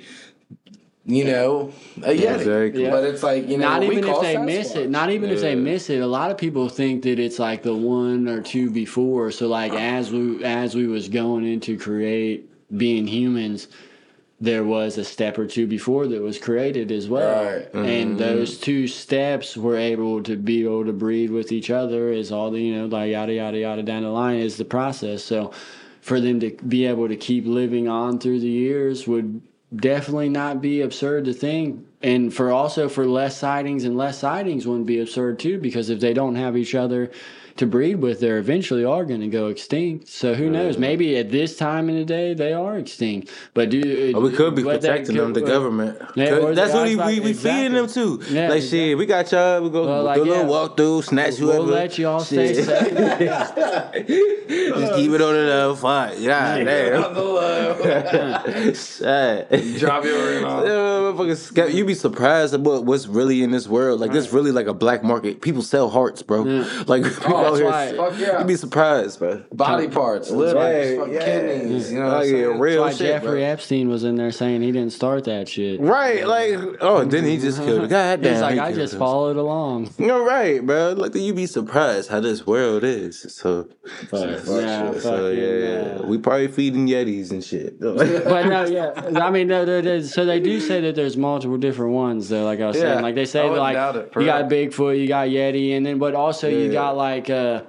[1.07, 2.39] you know, a Yeti.
[2.39, 2.89] Exactly.
[2.89, 4.91] But it's like you know, not even if call they miss it.
[4.91, 6.01] Not even if they miss it.
[6.01, 9.31] A lot of people think that it's like the one or two before.
[9.31, 13.69] So like as we as we was going into create being humans,
[14.41, 17.45] there was a step or two before that was created as well.
[17.45, 17.75] Right.
[17.75, 18.17] And mm-hmm.
[18.17, 22.51] those two steps were able to be able to breed with each other is all
[22.51, 25.23] the you know like yada yada yada down the line is the process.
[25.23, 25.53] So
[26.11, 29.41] for them to be able to keep living on through the years would
[29.77, 31.87] definitely not be absurd to think.
[32.03, 36.01] And for also for less sightings and less sightings wouldn't be absurd too because if
[36.01, 37.13] they don't have each other
[37.57, 41.31] to breed with they're eventually are going to go extinct so who knows maybe at
[41.31, 44.81] this time in the day they are extinct but do Or we could be but
[44.83, 45.99] that protecting them, the could- uh, government.
[46.15, 48.27] Yeah, 'Cause or that's what we, guys we, like- we feeding them exactly.
[48.27, 48.35] too.
[48.35, 48.79] Yeah, like exactly.
[48.79, 49.61] shit, we got y'all.
[49.63, 50.49] We go Well, do a little yeah.
[50.49, 51.73] walk through, snatch we'll whoever.
[51.73, 52.67] let y'all stay safe
[54.11, 55.75] Just keep it on the low.
[55.77, 56.15] Fine.
[56.23, 57.15] Yeah, On damn.
[57.15, 58.73] the low.
[58.75, 59.79] Shit.
[59.79, 60.65] Drop your ring off.
[60.65, 64.01] Yeah, motherfuckers sca- You be surprised about what's really in this world.
[64.01, 65.41] Like this, really like a black market.
[65.41, 66.43] People sell hearts, bro.
[66.87, 68.39] Like Oh, out that's here, why- Fuck yeah.
[68.41, 69.43] you be surprised, bro.
[69.53, 71.25] Body parts, livers, Yeah, fucking yeah.
[71.25, 71.93] kidneys.
[71.93, 72.59] You know what I'm Like, saying?
[72.59, 73.49] real That's why shit, Jeffrey bro.
[73.49, 75.81] Epstein was in there saying he didn't start that shit.
[75.81, 77.89] Right, like oh, then he just killed.
[77.89, 78.99] God damn, He's like, he I just us.
[78.99, 79.91] followed along.
[79.99, 80.95] You're right, bro.
[80.97, 83.21] Like you be surprised how this world is.
[83.35, 83.69] So,
[84.11, 87.81] But, so, yeah, so fucking, yeah, uh, we probably feeding yetis and shit.
[87.81, 88.93] but no, yeah.
[89.21, 92.45] I mean, no, there- there's- so they do say that there's multiple different ones, though.
[92.45, 92.83] Like I was Yeah.
[92.95, 94.51] saying, like they say, like doubt it, for you got.
[94.51, 96.73] Bigfoot, you got Yeti, and then but also you Yeah.
[96.73, 97.63] got like, uh,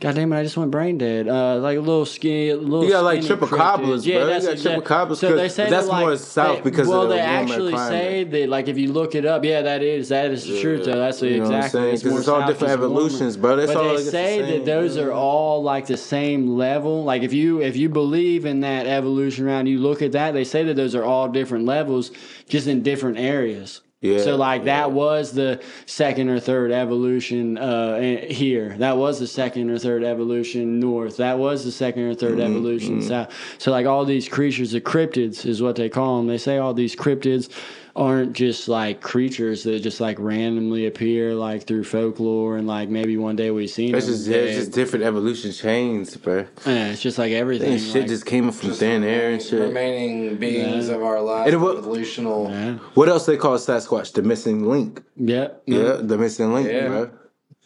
[0.00, 1.28] God damn it, I just went brain dead.
[1.28, 2.84] Uh, like a little skinny, little.
[2.84, 3.84] You got, like, skinny chupacabras, cryptids.
[3.84, 3.96] bro.
[3.98, 6.94] You got exact- chupacabras, So they say that's that, like, more south they- because of
[6.94, 10.08] well, the they actually say that like if you look it up, yeah, that is
[10.08, 10.86] that is the truth.
[10.86, 11.80] Though that's the You know what I'm exactly.
[11.82, 11.94] saying?
[11.96, 12.84] It's it's all different it's warmer.
[12.86, 13.56] evolutions, bro.
[13.56, 15.02] That's but all they it's the say same, that those yeah.
[15.02, 17.04] are all like the same level.
[17.04, 20.32] Like if you if you believe in that evolution round, you look at that.
[20.32, 22.10] They say that those are all different levels,
[22.48, 23.82] just in different areas.
[24.00, 24.64] Yeah, So like yeah.
[24.66, 28.74] that was the second or third evolution uh, here.
[28.78, 31.18] That was the second or third evolution north.
[31.18, 33.34] That was the second or 3rd Mm-hmm, evolution south.
[33.58, 36.28] So like all these creatures, the cryptids is what they call them.
[36.28, 37.50] They say all these cryptids
[37.96, 43.16] aren't just like creatures that just like randomly appear like through folklore and like maybe
[43.16, 44.14] one day we've seen It's them.
[44.14, 46.46] just it's just different evolution chains, bro.
[46.66, 47.72] Yeah, it's just like everything.
[47.72, 49.60] And shit like- just came up from thin air and shit.
[49.60, 50.94] Remaining beings Yeah.
[50.94, 52.48] of our last And it wa- evolutional.
[52.50, 54.12] yeah, What else they call Sasquatch?
[54.12, 55.02] The missing link.
[55.16, 56.86] yeah, Yeah, the missing link, Yeah.
[56.88, 57.10] bro.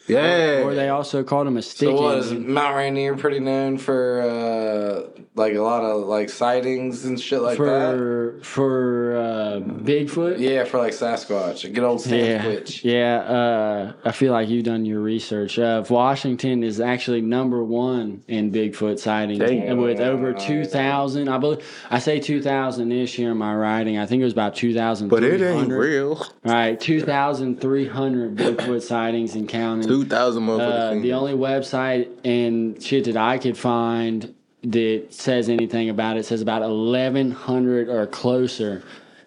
[0.06, 0.62] Yeah.
[0.64, 1.88] Or they also called him a stick.
[1.88, 4.20] So what is Mount Rainier pretty known for?
[4.20, 7.96] uh Like a lot of like sightings and shit like that.
[7.96, 10.38] for for uh, Bigfoot.
[10.38, 12.84] Yeah, for like Sasquatch, a good old Yeah, Sasquatch.
[12.84, 13.16] yeah.
[13.18, 15.58] Uh, I feel like you've done your research.
[15.58, 19.78] Uh, Washington is actually number one in Bigfoot sightings, Damn.
[19.78, 21.28] with over two thousand.
[21.28, 23.98] I believe I say two thousand ish here in my writing.
[23.98, 25.08] I think it was about two thousand.
[25.08, 26.24] but it ain't real.
[26.44, 29.88] Right, two thousand three hundred Bigfoot sightings and counting.
[29.94, 34.34] Two thousand Uh, the only website and shit that I could find
[34.64, 38.82] that says anything about it says about 1,100 or closer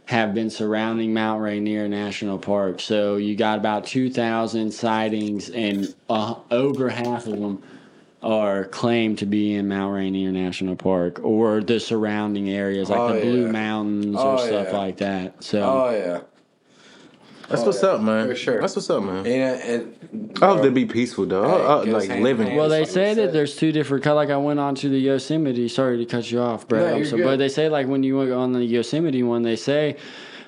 [0.06, 2.82] have been surrounding Mount Rainier National Park.
[2.82, 7.64] So you got about 2,000 sightings, and uh, over half of them
[8.22, 13.14] are claimed to be in Mount Rainier National Park or the surrounding areas, like Oh,
[13.14, 13.52] the Blue yeah.
[13.52, 14.78] Mountains Oh, or stuff yeah.
[14.78, 15.44] like that.
[15.44, 15.62] So.
[15.62, 16.22] Oh yeah,
[17.50, 18.28] That's Oh, what's yeah, up, man.
[18.28, 18.60] for sure.
[18.60, 19.26] That's what's up, man.
[19.26, 19.66] and, uh,
[20.12, 21.44] and I hope uh, they be peaceful though.
[21.48, 22.56] Hey, I- I- like living.
[22.56, 24.18] Well, they That's say that there's two different colors.
[24.28, 25.68] Like I went on to the Yosemite.
[25.70, 26.96] Sorry to cut you off, No, bro.
[26.98, 27.24] you're so, good.
[27.26, 29.96] but they say like when you go on the Yosemite one, they say,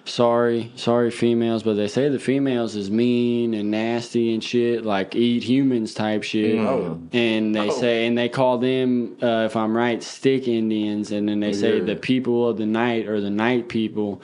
[0.05, 5.15] "Sorry, sorry, females," but they say the females is mean and nasty and shit, like
[5.15, 6.55] eat humans type shit.
[6.57, 6.65] Mm.
[6.67, 6.99] Oh.
[7.13, 7.71] And they Oh.
[7.71, 11.11] say, and they call them, uh, if I'm right, stick Indians.
[11.13, 14.21] And then they oh, say the people of the night or the night people.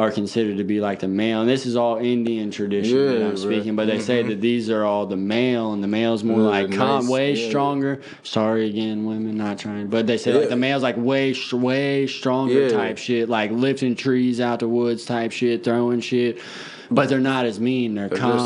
[0.00, 3.36] Are considered to be like the male, and this is all Indian tradition that I'm
[3.36, 3.76] speaking.
[3.76, 4.30] But they say mm-hmm.
[4.30, 7.48] that these are all the male, and the male's more Yeah, like nice, way yeah.
[7.50, 8.00] stronger.
[8.22, 12.62] Sorry again, women, not trying, but they say like the male's like way, way stronger
[12.62, 12.68] Yeah.
[12.70, 16.38] type shit, like lifting trees out the woods type shit, throwing shit.
[16.92, 17.94] But they're not as mean.
[17.94, 18.38] They're, just calm.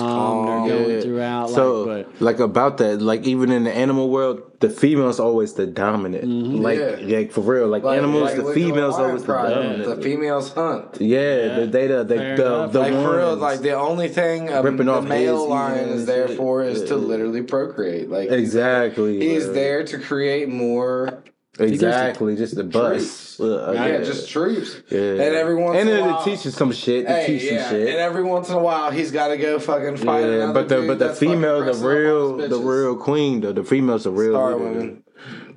[0.46, 0.68] calm.
[0.68, 1.00] They're going Yeah.
[1.00, 1.50] throughout.
[1.50, 5.54] So, like, but like about that, like even in the animal world, the female's always
[5.54, 6.24] the dominant.
[6.24, 6.56] Mm-hmm.
[6.56, 7.16] Like, Yeah.
[7.18, 9.96] like for real, like, like- animals, like the females always the Project, dominant.
[9.96, 11.00] The females hunt.
[11.00, 14.62] yeah, the data, the Fair the, the like for real, like the only thing a,
[14.62, 16.88] Ripping the off male lion is there for is shit.
[16.88, 18.10] to literally procreate.
[18.10, 19.54] Like exactly, he's bro.
[19.54, 21.22] there to create more.
[21.58, 23.40] Exactly, just the bust.
[23.40, 24.76] Uh, Yeah, just troops.
[24.90, 24.98] yeah.
[25.00, 27.06] And every once and in a then while, it teaches some shit.
[27.06, 27.88] Hey, teach yeah, some shit.
[27.88, 30.84] and every once in a while he's got to go fucking fight Yeah, but the
[30.86, 33.52] but the female, the pressing up on real, the real queen, though.
[33.52, 34.32] The female's a real.
[34.34, 34.64] Sorry, leader.
[34.64, 35.02] women.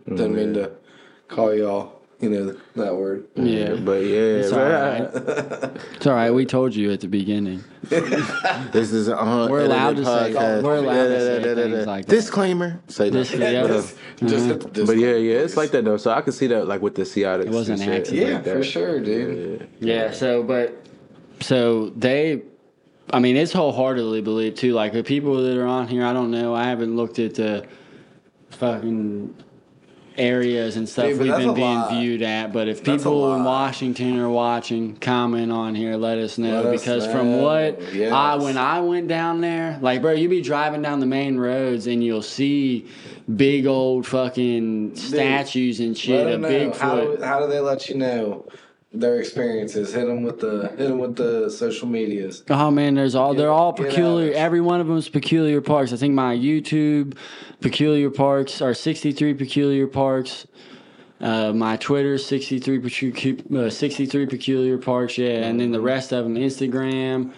[0.07, 0.71] Didn't mean to
[1.27, 1.96] call y'all.
[2.20, 3.28] You know that word.
[3.36, 5.72] yeah, But yeah, it's all man, right.
[5.95, 6.32] It's all right.
[6.32, 7.63] We told you at the beginning.
[7.84, 9.18] this is an
[9.49, 11.91] We're allowed to say- we're allowed to say things da.
[11.91, 12.15] like that.
[12.15, 12.82] Disclaimer.
[12.88, 13.61] Say This- yeah.
[13.61, 13.82] But, uh,
[14.26, 15.97] just, just But yeah, yeah, it's like that though.
[15.97, 17.45] So I can see that like with the Seahawks.
[17.45, 18.28] It wasn't and accident.
[18.28, 19.70] Yeah, like for sure, dude.
[19.80, 20.11] Yeah.
[20.11, 20.76] So, but
[21.39, 22.41] so they,
[23.13, 24.74] I mean, it's wholeheartedly believed too.
[24.74, 26.55] Like the people that are on here, I don't know.
[26.55, 27.68] I haven't looked at the
[28.49, 29.36] fucking
[30.18, 31.91] areas and stuff Dude, we've been being lot.
[31.91, 32.51] viewed at.
[32.51, 33.43] But if That's people in.
[33.43, 35.95] Washington are watching, comment on here.
[35.95, 37.43] Let us know Let us because from know.
[37.43, 38.11] what Yes.
[38.11, 41.88] I when I went down there, like bro, you be driving down the main roads
[41.88, 42.88] and you'll see
[43.36, 46.72] big old fucking statues and shit of know.
[46.72, 48.47] How, how do they let you know
[48.93, 49.93] their experiences?
[49.93, 52.43] Hit them with the hit them with the social medias.
[52.49, 54.33] Oh man, there's all they're all peculiar.
[54.33, 55.93] Every one of them is peculiar parks.
[55.93, 57.17] I think my YouTube
[57.61, 60.47] peculiar parks are 63 peculiar parks.
[61.19, 65.17] Uh, my Twitter 63 uh, 63 peculiar parks.
[65.17, 67.33] Yeah, and then the rest of them Instagram,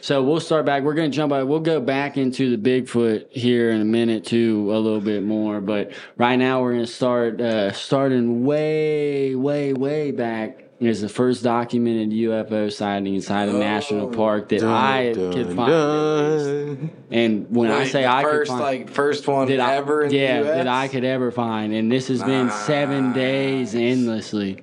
[0.00, 0.82] so we'll start back.
[0.82, 1.32] We're gonna jump.
[1.32, 1.46] Out.
[1.46, 5.60] We'll go back into the Bigfoot here in a minute too, a little bit more.
[5.60, 10.64] But right now we're gonna start uh, starting way, way, way back.
[10.80, 14.12] Is the first documented UFO sighting inside a national oh.
[14.12, 15.70] park that I Dun, could find.
[15.70, 16.90] dun.
[17.10, 20.10] And when I say I first could find, like first one that I, ever in
[20.10, 20.56] yeah, the US?
[20.56, 24.62] that I could ever find, and this has been seven days endlessly.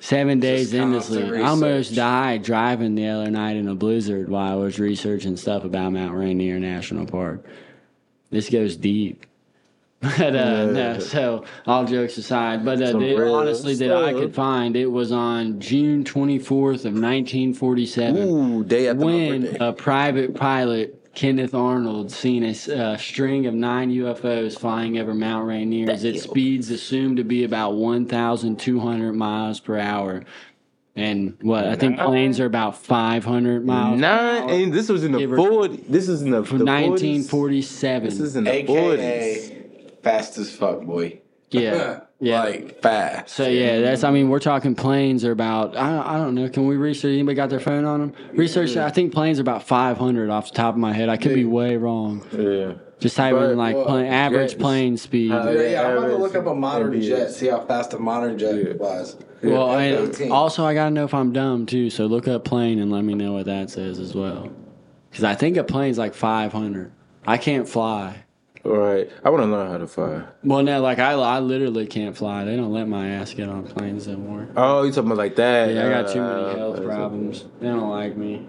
[0.00, 1.36] Seven days Just into.
[1.36, 5.64] I almost died driving the other night in a blizzard while I was researching stuff
[5.64, 7.44] about Mount Rainier National Park.
[8.30, 9.26] This goes deep.
[10.18, 14.12] But uh, no, so all jokes aside, but uh, Some the, real honestly, that I
[14.12, 19.58] could find, it was on June 24th of 1947 Ooh, day after my when birthday.
[19.68, 25.14] a private pilot, Kenneth Arnold, seen a s- uh, string of nine UFOs flying over
[25.14, 30.24] Mount Rainier at speeds assumed to be about 1,200 miles per hour.
[30.98, 34.00] And what I think planes are about 500 miles.
[34.00, 35.76] Nine, and this was in the Give or- 40.
[35.88, 36.88] This is in the, From the 40s.
[36.90, 38.08] 1947.
[38.08, 38.98] This is in the 40s.
[38.98, 39.55] AKA
[40.06, 41.20] fast as fuck, boy.
[41.50, 42.44] yeah, yeah.
[42.44, 43.34] like fast.
[43.34, 44.04] So yeah, that's.
[44.04, 45.76] I mean, we're talking planes are about.
[45.76, 46.48] I don't, I don't know.
[46.48, 47.12] Can we research?
[47.12, 48.12] Anybody got their phone on them?
[48.32, 48.76] Research.
[48.76, 51.08] I think planes are about 500 off the top of my head.
[51.08, 52.24] I could be way wrong.
[52.32, 52.74] Yeah.
[52.98, 55.30] Just type But, in like well, plane, average jets- plane speed.
[55.30, 57.06] Uh, yeah, yeah, I'm about to look up a modern MBS.
[57.08, 58.72] jet, see how fast a modern jet Yeah.
[58.78, 59.16] flies.
[59.42, 60.30] well, Yeah, and F-18.
[60.30, 61.90] also I gotta know if I'm dumb too.
[61.90, 64.48] So look up plane and let me know what that says as well.
[65.10, 66.90] Because I think a plane's like 500.
[67.26, 68.24] I can't fly.
[68.66, 69.08] All right.
[69.24, 70.24] I want to learn how to fly.
[70.42, 72.44] Well, now, like I, I literally can't fly.
[72.44, 74.48] They don't let my ass get on planes anymore.
[74.56, 75.72] Oh, you talking about like that?
[75.72, 77.44] Yeah, I got too Uh, many health problems.
[77.60, 78.46] They don't like me.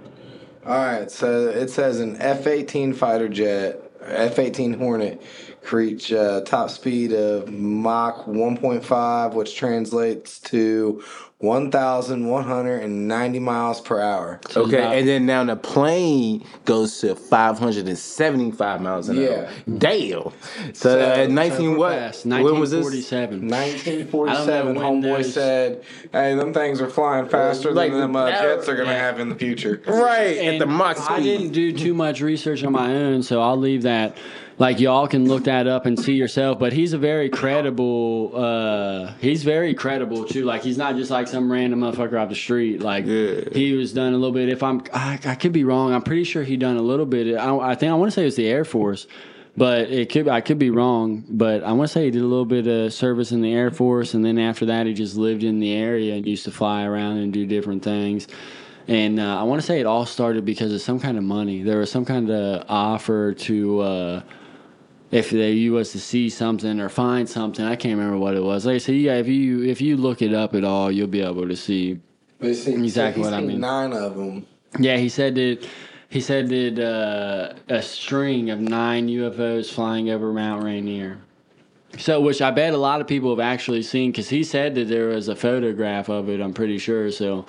[0.65, 5.22] All right, so it says an F 18 fighter jet, F 18 Hornet,
[5.61, 11.03] could reach uh, top speed of Mach 1.5, which translates to
[11.39, 14.39] 1,190 miles per hour.
[14.55, 19.29] Okay, about- and then now the plane goes to 575 miles an Yeah.
[19.29, 19.47] hour.
[19.77, 20.23] Damn.
[20.73, 21.91] So, So- at 19 what?
[21.93, 22.25] fast.
[22.25, 22.83] When was this?
[22.83, 23.47] 1947.
[23.47, 25.81] 1947, I don't know when homeboy those- said,
[26.11, 28.97] "Hey, them things are flying faster Like, than them uh, that- jets are gonna yeah.
[28.99, 31.17] have in the future." Right, at And the Mach speed.
[31.17, 34.17] I didn't do too much research on my own, so I'll leave that.
[34.60, 36.58] Like y'all can look that up and see yourself.
[36.58, 38.32] But he's a very credible.
[38.36, 40.45] uh He's very credible too.
[40.45, 42.82] Like he's not just like some random motherfucker off the street.
[42.82, 43.41] Like Yeah.
[43.51, 44.49] he was done a little bit.
[44.49, 45.93] If I'm, I, I could be wrong.
[45.93, 47.38] I'm pretty sure he done a little bit.
[47.38, 49.05] I, I think I want to say it was the Air Force.
[49.55, 52.26] But it could I could be wrong, but I want to say he did a
[52.28, 55.43] little bit of service in the Air Force, and then after that he just lived
[55.43, 58.28] in the area and used to fly around and do different things.
[58.88, 61.64] And uh, I want to say it all started because of some kind of money.
[61.64, 64.22] There was some kind of offer to uh,
[65.12, 67.66] if they, you was to see something or find something.
[67.66, 68.66] I can't remember what it was.
[68.66, 71.22] Like I said, yeah, if you if you look it up at all, you'll be
[71.22, 71.99] able to see.
[72.39, 73.62] But see, Exactly what I mean.
[73.62, 74.45] Nine of them.
[74.80, 75.68] Yeah, he said that
[76.10, 81.20] he said that uh, a string of nine UFOs flying over Mount Rainier.
[81.97, 84.88] So, which I bet a lot of people have actually seen because he said that
[84.88, 86.41] there was a photograph of it.
[86.41, 87.12] I'm pretty sure.
[87.12, 87.45] So,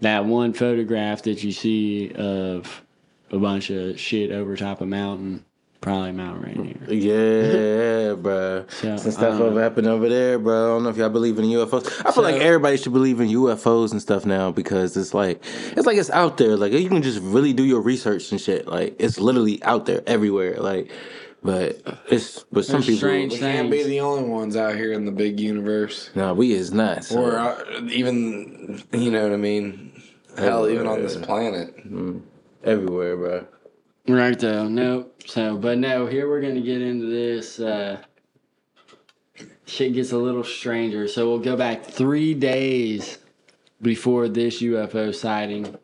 [0.00, 2.82] that one photograph that you see of
[3.30, 5.44] a bunch of shit over top of a mountain,
[5.80, 6.76] probably Mount Rainier.
[6.88, 8.64] Yeah, bro.
[8.68, 10.64] So, Some stuff I over happened over there, bro.
[10.64, 12.02] I don't know if y'all believe in UFOs.
[12.04, 15.42] I feel like everybody should believe in UFOs and stuff now because it's like
[15.76, 16.56] it's like it's out there.
[16.56, 18.66] Like you can just really do your research and shit.
[18.66, 20.56] Like it's literally out there everywhere.
[20.58, 20.90] Like,
[21.42, 22.96] but it's but some people.
[22.96, 26.52] strange We can't be the only ones out here in the big universe, Nah, we
[26.52, 27.04] is not.
[27.04, 27.20] So.
[27.22, 29.92] or uh, even you know what I mean.
[30.36, 31.74] Hell, even on this planet.
[32.64, 33.46] everywhere, bro.
[34.08, 35.08] Right though, no.
[35.26, 37.60] So, but no, here we're gonna get into this.
[37.60, 37.98] Uh,
[39.66, 41.06] shit gets a little stranger.
[41.06, 43.18] So we'll go back three days
[43.82, 45.76] before this UFO sighting,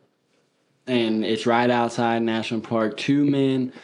[0.87, 2.97] and it's right outside National Park.
[2.97, 3.75] Two men,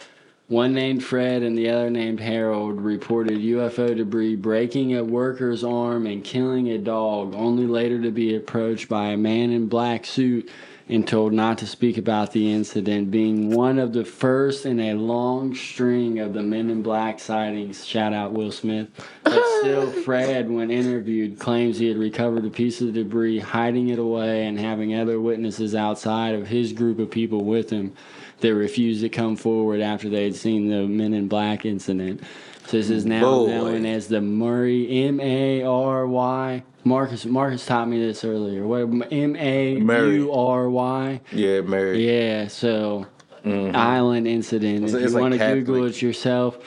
[0.49, 6.07] one named Fred and the other named Harold, reported UFO debris breaking a worker's arm
[6.07, 7.35] and killing a dog.
[7.35, 10.49] Only later to be approached by a man in black suit
[10.91, 14.95] and told not to speak about the incident, being one of the first in a
[14.95, 17.87] long string of the Men in Black sightings.
[17.87, 18.89] Shout out Will Smith.
[19.23, 24.01] But still, Fred, when interviewed, claims he had recovered a piece of debris, hiding it
[24.01, 27.95] away, and having other witnesses outside of his group of people with him
[28.41, 32.21] that refused to come forward after they had seen the Men in Black incident.
[32.71, 33.47] So this is now Boy.
[33.49, 36.63] known as the Murray M A R Y.
[36.85, 38.65] Marcus Marcus taught me this earlier.
[38.65, 41.21] What M A U R Y?
[41.33, 42.07] Yeah, Mary.
[42.07, 42.47] Yeah.
[42.47, 43.09] So
[43.45, 43.75] mm-hmm.
[43.75, 44.85] island incident.
[44.85, 46.59] It's- if you like want to Google it yourself,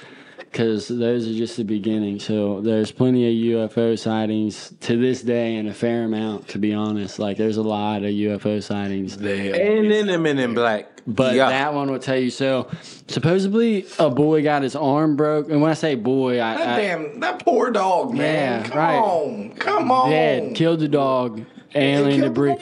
[0.53, 2.19] because those are just the beginning.
[2.19, 6.73] So there's plenty of UFO sightings to this day, and a fair amount, to be
[6.73, 7.17] honest.
[7.17, 9.17] Like there's a lot of UFO sightings.
[9.17, 9.55] There.
[9.55, 10.89] And then the men in black.
[11.05, 11.49] But yeah.
[11.49, 12.29] that one will tell you.
[12.29, 12.69] So
[13.07, 16.81] supposedly a boy got his arm broke, and when I say boy, I, That I
[16.81, 18.61] damn, that poor dog, man.
[18.61, 18.95] Yeah, come right.
[18.95, 20.09] on, come on.
[20.11, 21.43] dead killed the dog.
[21.75, 22.55] Alien killed the debris.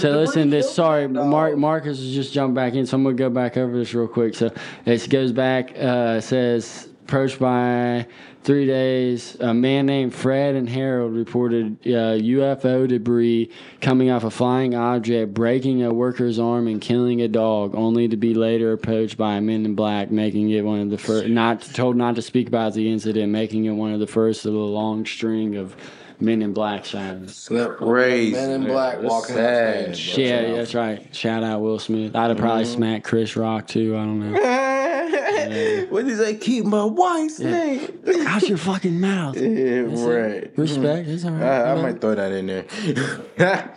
[0.00, 1.24] So The listen, this sorry, the.
[1.24, 4.06] Mark Marcus has just jumped back in, so I'm gonna go back over this real
[4.06, 4.36] quick.
[4.36, 4.52] So
[4.86, 5.76] it goes back.
[5.76, 8.06] Uh, says approached by
[8.42, 9.36] three days.
[9.40, 13.50] A man named Fred and Harold reported uh, UFO debris
[13.80, 18.16] coming off a flying object, breaking a worker's arm and killing a dog, only to
[18.16, 21.28] be later approached by a men in black, making it one of the first.
[21.28, 24.54] Not told not to speak about the incident, making it one of the first of
[24.54, 25.76] a long string of
[26.22, 27.48] men in black sightings.
[27.48, 28.32] Crazy.
[28.32, 29.88] Men in black That's walking sad.
[29.88, 30.18] on stage.
[30.18, 31.14] Yeah, that's right.
[31.14, 32.14] Shout out Will Smith.
[32.14, 33.96] I'd have probably smacked Chris Rock too.
[33.96, 34.38] I don't know.
[35.90, 38.02] what did they keep my wife's name?
[38.26, 39.36] Out your fucking mouth.
[39.36, 40.56] Yeah, right.
[40.56, 41.08] Respect.
[41.08, 41.42] It's all right.
[41.42, 43.74] I, I might throw that in there.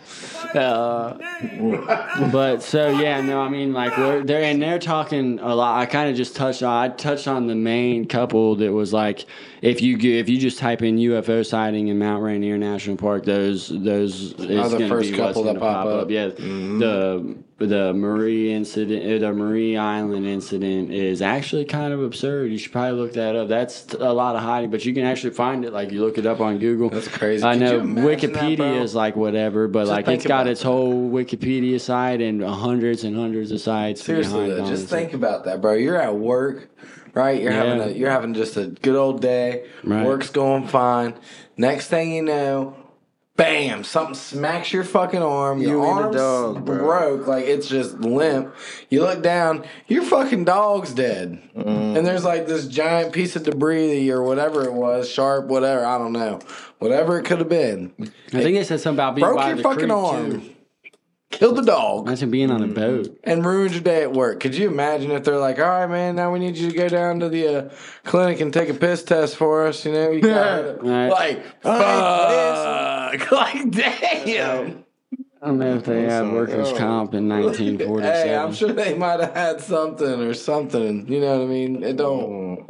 [0.54, 1.18] Uh,
[2.30, 5.78] but so yeah, no, I mean like we're they're and they're talking a lot.
[5.78, 6.72] I kind of just touched on.
[6.72, 9.26] I touched on the main couple that was like
[9.62, 13.68] if you if you just type in UFO sighting in Mount Rainier National Park, those
[13.68, 16.10] those is the first couple that pop up.
[16.10, 22.52] Yeah, the the Maury incident, uh, the Maury Island incident is actually kind of absurd.
[22.52, 23.48] You should probably look that up.
[23.48, 25.72] That's a lot of hiding, but you can actually find it.
[25.72, 26.90] Like you look it up on Google.
[26.90, 27.42] That's crazy.
[27.42, 28.82] I Could know that, Wikipedia bro?
[28.82, 33.50] is like whatever, but like it's got its whole Wikipedia site and hundreds and hundreds
[33.52, 34.04] of sites.
[34.04, 35.72] Seriously, though, just think about that, bro.
[35.74, 36.68] You're at work,
[37.16, 37.40] right?
[37.42, 39.66] You're having a you're having just a good old day.
[39.82, 40.04] Right.
[40.06, 41.14] Work's going fine.
[41.56, 42.76] Next thing you know,
[43.36, 45.58] bam, something smacks your fucking arm.
[45.60, 48.54] You your arm's dog, broke, like it's just limp.
[48.90, 51.96] You look down, your fucking dog's dead, Mm.
[51.96, 55.84] and there's like this giant piece of debris or whatever it was, sharp, whatever.
[55.84, 56.38] I don't know,
[56.78, 57.92] whatever it could have been.
[57.98, 60.40] I think it said something about being Broke by your the fucking arm.
[60.42, 60.52] Too.
[61.36, 62.06] Killed the dog.
[62.06, 63.18] Imagine being on a boat.
[63.24, 64.40] and ruined your day at work.
[64.40, 66.88] Could you imagine if they're like, "All right, man, now we need you to go
[66.88, 67.68] down to the uh,
[68.04, 69.84] clinic and take a piss test for us"?
[69.84, 71.08] You know, you got Right.
[71.08, 74.84] like, fuck, like, damn.
[75.42, 78.02] I don't know if they had workers' comp in 1947.
[78.28, 81.06] Hey, I'm sure they might have had something or something.
[81.06, 81.82] You know what I mean?
[81.82, 82.66] It don't.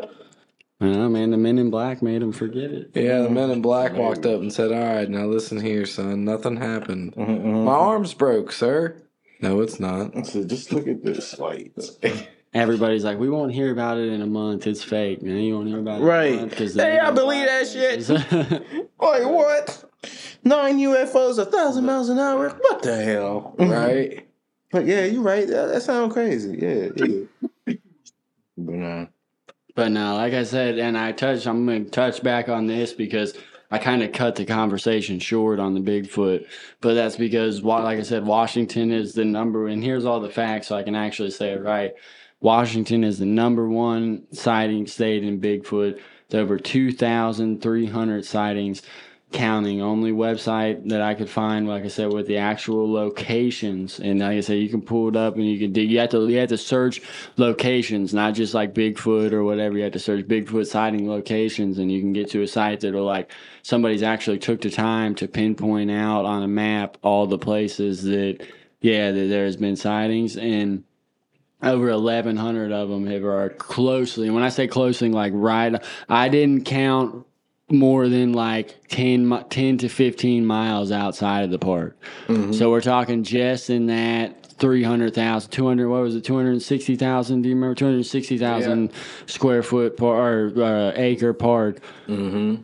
[0.81, 1.31] I man.
[1.31, 2.91] The men in black made them forget it.
[2.95, 6.25] Yeah, the men in black walked up and said, "All right, now listen here, son.
[6.25, 7.15] Nothing happened.
[7.15, 7.33] Mm-hmm.
[7.33, 7.65] mm-hmm.
[7.65, 9.03] My arm's broke, sir."
[9.41, 10.27] No, it's not.
[10.27, 11.39] So just look at this.
[11.39, 11.73] Like,
[12.55, 14.67] Everybody's like, we won't hear about it in a month.
[14.67, 15.23] It's fake.
[15.23, 16.33] Man, you won't hear about it Right.
[16.33, 18.09] in a month because Hey, I believe that shit.
[18.09, 18.91] like
[19.27, 19.85] what?
[20.43, 22.49] Nine UFOs, a thousand miles an hour.
[22.49, 23.55] What the hell?
[23.59, 23.71] Mm-hmm.
[23.71, 24.29] Right?
[24.73, 25.47] But yeah, you're right.
[25.47, 26.57] That, that sounds crazy.
[26.59, 26.89] Yeah.
[26.97, 27.27] yeah.
[28.57, 29.07] but nah.
[29.77, 32.95] But no, like I said, and I touched, I'm going to touch back on this
[32.95, 33.35] because
[33.71, 36.47] I kind of cut the conversation short on the Bigfoot.
[36.81, 40.69] But that's because, like I said, Washington is the number, and here's all the facts
[40.69, 41.93] so I can actually say it right.
[42.41, 46.01] Washington is the number one sighting state in Bigfoot.
[46.25, 48.83] It's over 2,300 sightings
[49.33, 49.83] counting.
[49.83, 53.99] Only website that I could find, like I said, with the actual locations.
[53.99, 55.91] And like I said, you can pull it up and you can dig.
[55.91, 57.03] You have to you have to search
[57.37, 59.77] locations, not just like Bigfoot or whatever.
[59.77, 63.05] You have to search Bigfoot sighting locations, and you can get to a site that'll
[63.05, 68.05] like somebody's actually took the time to pinpoint out on a map all the places
[68.05, 68.39] that
[68.81, 70.85] yeah that there has been sightings and
[71.63, 76.29] over 1100 of them have are closely and when i say closely like right i
[76.29, 77.27] didn't count
[77.69, 81.97] more than like 10, 10 to 15 miles outside of the park.
[82.53, 87.75] So we're talking just in that 300,000 200 what was it 260,000 do you remember?
[87.75, 88.91] 260,000
[89.27, 91.81] square foot par, or uh, acre park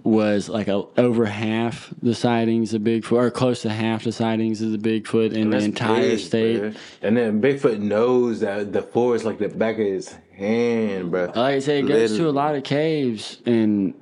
[0.04, 4.62] was like a, over half the sightings of Bigfoot or close to half the sightings
[4.62, 6.62] of the Bigfoot in the entire big, state.
[6.62, 6.76] bruh.
[7.02, 11.26] And then Bigfoot knows that the floor is like the back of his hand, bro.
[11.26, 13.92] Like I say, it goes to a lot of caves, and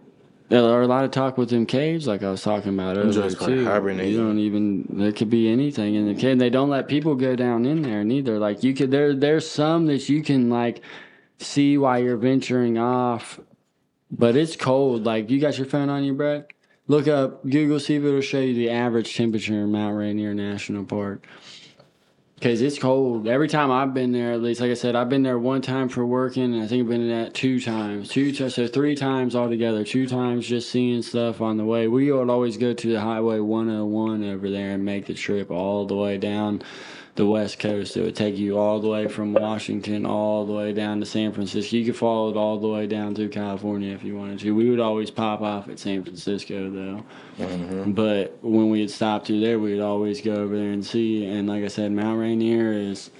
[0.51, 3.30] there are a lot of talk with them caves, like I was talking about earlier
[3.34, 3.64] called too.
[3.64, 4.12] hibernating.
[4.12, 6.40] You don't even there could be anything in the cave.
[6.40, 8.38] They don't let people go down in there neither.
[8.38, 10.82] Like you could there there's some that you can like
[11.38, 13.38] see while you're venturing off,
[14.11, 15.05] but it's cold.
[15.05, 16.51] Like you got your phone on you, Brett.
[16.88, 20.84] Look up Google, see if it'll show you the average temperature in Mount Rainier National
[20.84, 21.24] Park.
[22.41, 23.28] Cause it's cold.
[23.28, 25.91] Every time I've been there, at least like I said, I've been there one time
[25.91, 29.36] for working, and I think I've been there two times, two ti- so three times
[29.36, 29.84] altogether.
[29.84, 31.86] Two times just seeing stuff on the way.
[31.86, 35.84] We would always go to the Highway 101 over there and make the trip all
[35.84, 36.62] the way down
[37.16, 37.96] the west coast.
[37.96, 41.32] It would take you all the way from Washington all the way down to San
[41.32, 41.76] Francisco.
[41.76, 44.54] You could follow it all the way down through California if you wanted to.
[44.54, 47.04] We would always pop off at San Francisco though.
[47.38, 47.92] Mm-hmm.
[47.92, 51.24] But when we had stopped through there, we'd always go over there and see.
[51.26, 53.11] And like I said, Mount Rainier is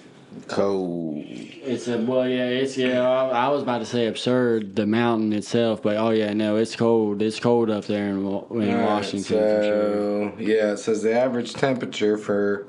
[0.47, 1.25] Cold.
[1.27, 3.03] it's a well, yeah, it's yeah.
[3.03, 6.77] I, I was about to say absurd, the mountain itself, but oh yeah, no, it's
[6.77, 7.21] cold.
[7.21, 9.63] It's cold up there in, in All right, Washington for sure.
[9.63, 12.69] so, yeah, it says the average temperature for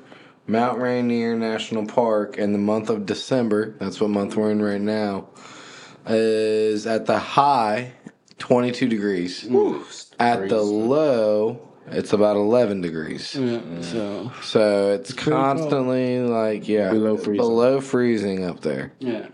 [0.52, 4.82] Mount Rainier National Park in the month of December, that's what month we're in right
[4.82, 5.30] now,
[6.08, 7.94] is at the high
[8.38, 9.46] 22 degrees.
[10.20, 13.34] At the low, it's about 11 degrees.
[13.36, 15.42] Yeah, so So it's pretty cold.
[15.42, 17.38] constantly like yeah Below freezing.
[17.38, 18.92] below freezing up there.
[19.00, 19.28] yeah.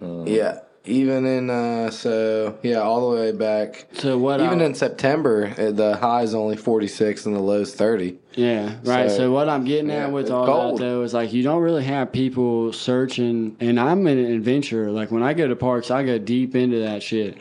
[0.00, 3.86] Yeah, even in uh, so yeah, all the way back.
[3.94, 4.40] So what?
[4.40, 8.18] Even I, in September, uh, the high is only 46 and the low's 30.
[8.34, 9.10] Yeah, right.
[9.10, 10.78] So, So, what I'm getting yeah, at with all cold.
[10.80, 14.90] that though is like you don't really have people searching, and I'm an adventurer.
[14.90, 17.38] Like when I go to parks, I go deep into that shit.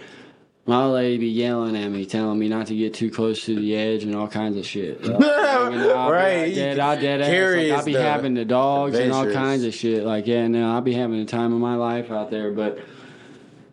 [0.66, 3.76] My lady be yelling at me, telling me not to get too close to the
[3.76, 5.02] edge and all kinds of shit.
[5.04, 6.46] Be Right.
[6.46, 7.56] like dead, I'll dead ass.
[7.58, 10.04] Like, I'll be having the dogs and all kinds of shit.
[10.04, 12.78] Like yeah, no, I'll be having the time of my life out there, but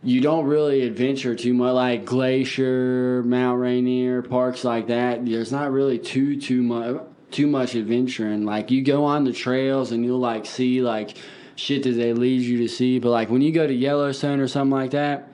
[0.07, 5.27] you don't really adventure too much like glacier mount rainier parks like that.
[5.27, 7.03] There's not really too too much
[7.33, 8.45] too much adventuring.
[8.45, 11.17] Like you go on the trails and you'll like see like
[11.57, 13.01] shit that they lead you to see.
[13.01, 15.33] But like when you go to yellowstone or something like that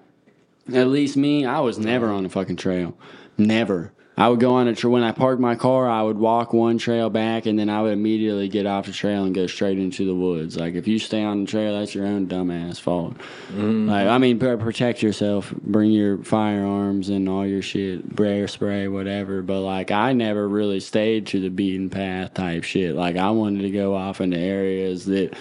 [0.73, 2.97] at least me i was never on a fucking trail.
[3.37, 6.53] Never i would go on a trail when i parked my car i would walk
[6.53, 9.79] one trail back and then i would immediately get off the trail and go straight
[9.79, 13.15] into the woods like if you stay on the trail that's your own dumbass fault
[13.49, 13.89] mm-hmm.
[13.89, 15.53] like, I mean, pr- protect yourself.
[15.53, 19.43] Bring your firearms and all your shit, bear spray, whatever.
[19.43, 22.95] But like, I never really stayed to the beaten path type shit.
[22.95, 25.35] Like, I wanted to go off into areas that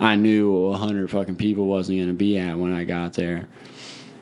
[0.00, 3.48] I knew a hundred fucking people wasn't gonna be at when I got there.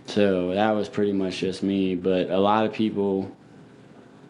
[0.06, 1.96] So that was pretty much just me.
[1.96, 3.34] But a lot of people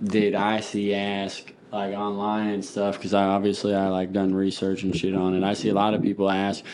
[0.00, 4.82] that I see ask like online and stuff because I obviously I like done research
[4.82, 5.44] and shit on it.
[5.44, 6.64] I see a lot of people ask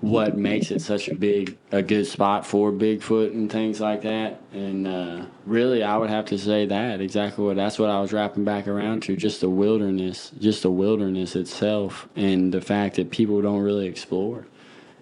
[0.00, 4.40] what makes it such a big a good spot for Bigfoot and things like that.
[4.52, 8.12] And uh, really, I would have to say that exactly what that's what I was
[8.12, 13.10] wrapping back around to just the wilderness, just the wilderness itself, and the fact that
[13.10, 14.46] people don't really explore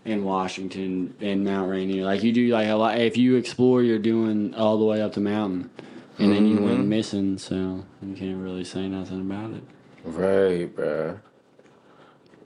[0.05, 2.05] in Washington and Mount Rainier.
[2.05, 2.99] Like you do, like a lot.
[2.99, 5.71] If you explore, you're doing all the way up the mountain,
[6.19, 7.39] and then you went missing.
[7.39, 9.63] So you can't really say nothing about it.
[10.05, 11.19] Right, bro.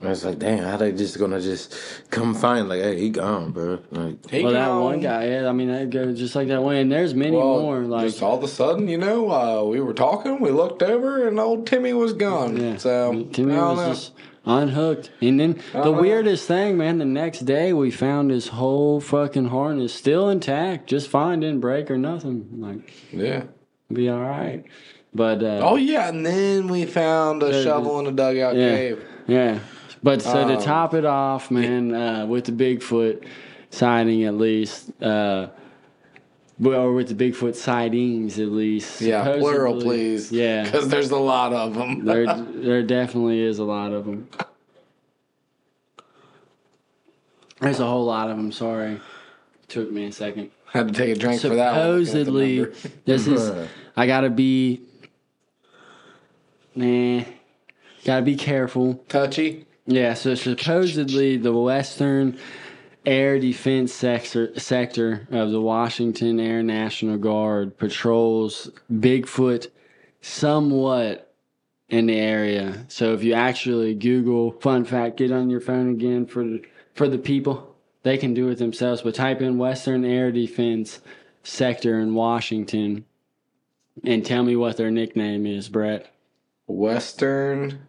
[0.01, 1.73] I was like, damn, how they just gonna just
[2.09, 3.79] come find like, hey, he gone, bro.
[3.91, 6.81] Like, He well, that one guy, yeah, I mean, that goes just like that way,
[6.81, 7.79] and there's many Well, more.
[7.83, 11.25] Like, just all of a sudden, you know, uh, we were talking, we looked over,
[11.25, 12.57] and old Timmy was gone.
[12.57, 13.93] yeah, So Timmy I don't was know.
[13.93, 14.11] just
[14.45, 16.01] unhooked, and then the don't know.
[16.01, 21.07] weirdest thing, man, the next day we found his whole fucking harness still intact, just
[21.07, 22.49] fine, didn't break or nothing.
[22.57, 23.43] Like, yeah.
[23.91, 24.63] Be all right.
[25.13, 28.69] But uh, Oh yeah, and then we found a shovel in a dugout Yeah.
[28.75, 29.05] cave.
[29.27, 29.59] Yeah.
[30.01, 33.23] But so to Um, top it off, man, uh, with the Bigfoot
[33.69, 35.47] sighting at least, uh,
[36.59, 38.99] well, with the Bigfoot sightings at least.
[39.01, 40.31] Yeah, plural, please.
[40.31, 40.63] Yeah.
[40.65, 42.03] because there's a lot of them.
[42.05, 44.27] there, there definitely is a lot of them.
[47.61, 48.51] There's a whole lot of them.
[48.51, 48.99] Sorry,
[49.69, 50.51] took me a second.
[50.73, 51.77] Had to take a drink for that.
[51.77, 52.03] one.
[52.03, 52.65] Supposedly,
[53.05, 53.69] this is.
[53.95, 54.81] I gotta be.
[56.73, 57.23] Nah,
[58.03, 58.95] gotta be careful.
[59.07, 59.67] touchy.
[59.85, 62.39] Yeah, so supposedly the Western
[63.05, 69.67] Air Defense sector, sector of the Washington Air National Guard patrols Bigfoot
[70.21, 71.35] somewhat
[71.87, 72.85] in the area.
[72.87, 76.63] So if you actually Google, fun fact, get on your phone again for the,
[76.95, 77.72] for the people.
[78.03, 80.99] They can do it themselves, but type in Western Air Defense
[81.43, 83.05] sector in Washington
[84.03, 86.13] and tell me what their nickname is, Brett.
[86.67, 87.87] Western.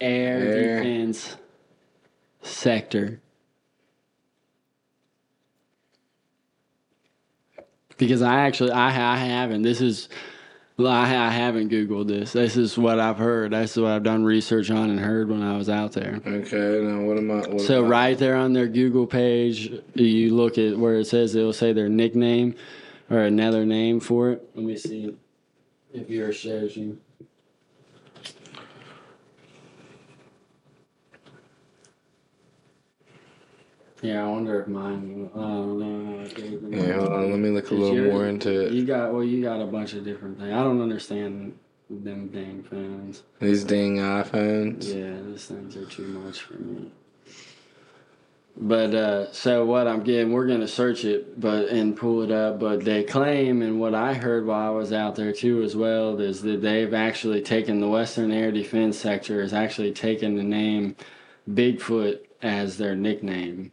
[0.00, 0.82] Air, Air.
[0.82, 1.36] Defense
[2.42, 3.20] Sector.
[7.96, 9.62] Because I actually, I, I haven't.
[9.62, 10.08] This is,
[10.78, 12.32] I, I haven't Googled this.
[12.32, 13.52] This is what I've heard.
[13.52, 16.20] That's what I've done research on and heard when I was out there.
[16.26, 17.34] Okay, now what am I?
[17.48, 21.06] What So am I- right there on their Google page, you look at where it
[21.06, 22.54] says it'll say their nickname
[23.10, 24.48] or another name for it.
[24.54, 25.14] Let me see
[25.92, 26.98] if yours shows you.
[34.04, 35.30] Yeah, I wonder if mine.
[35.34, 36.26] Don't.
[36.70, 37.30] Yeah, hold on.
[37.30, 38.72] Let me look a little more into it.
[38.72, 39.24] You got well.
[39.24, 40.52] You got a bunch of different things.
[40.52, 43.22] I don't understand them dang phones.
[43.40, 44.94] These dang iPhones.
[44.94, 46.92] Yeah, these things are too much for me.
[48.56, 52.60] But uh, so what I'm getting, we're gonna search it, but and pull it up.
[52.60, 56.20] But they claim, and what I heard while I was out there too, as well,
[56.20, 60.94] is that they've actually taken the Western Air Defense Sector has actually taken the name
[61.50, 63.72] Bigfoot as their nickname.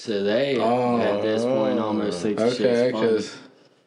[0.00, 3.12] So they at this point almost think the Oh, Okay, shit's funny.
[3.12, 3.36] because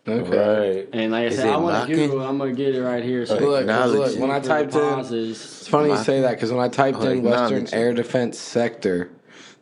[0.08, 0.78] okay.
[0.78, 0.90] right.
[0.94, 1.96] And like I Is said, I it want to mocking?
[1.96, 2.22] Google.
[2.22, 3.26] I'm gonna get it right here.
[3.26, 3.46] So Okay.
[3.46, 6.68] Look, 'cause look, when I typed in, it's funny you say that because when I
[6.68, 7.68] typed Oh, in Western.
[7.74, 9.10] Air Defense Sector,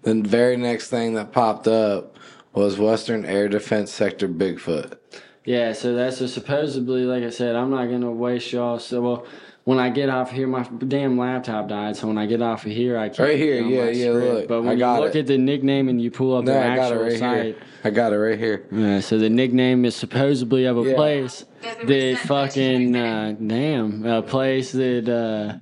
[0.03, 2.17] The very next thing that popped up
[2.53, 4.97] was Western Air Defense Sector Bigfoot.
[5.45, 8.77] Yeah, so that's so supposedly, like I said, I'm not gonna waste y'all.
[8.79, 9.25] So well,
[9.71, 11.95] when I get off here, my damn laptop died.
[11.95, 13.89] So when I get off of here, I can't Right here, get on yeah, my
[13.91, 14.33] yeah, script.
[14.33, 15.19] look, But I when you look it.
[15.19, 17.45] at the nickname and you pull up No, the I got it actual right site,
[17.45, 17.55] here.
[17.85, 18.65] I got it right here.
[18.69, 20.95] Yeah, so the nickname is supposedly of a Yeah.
[20.95, 21.45] place
[21.85, 25.57] that fucking uh, damn a place that uh,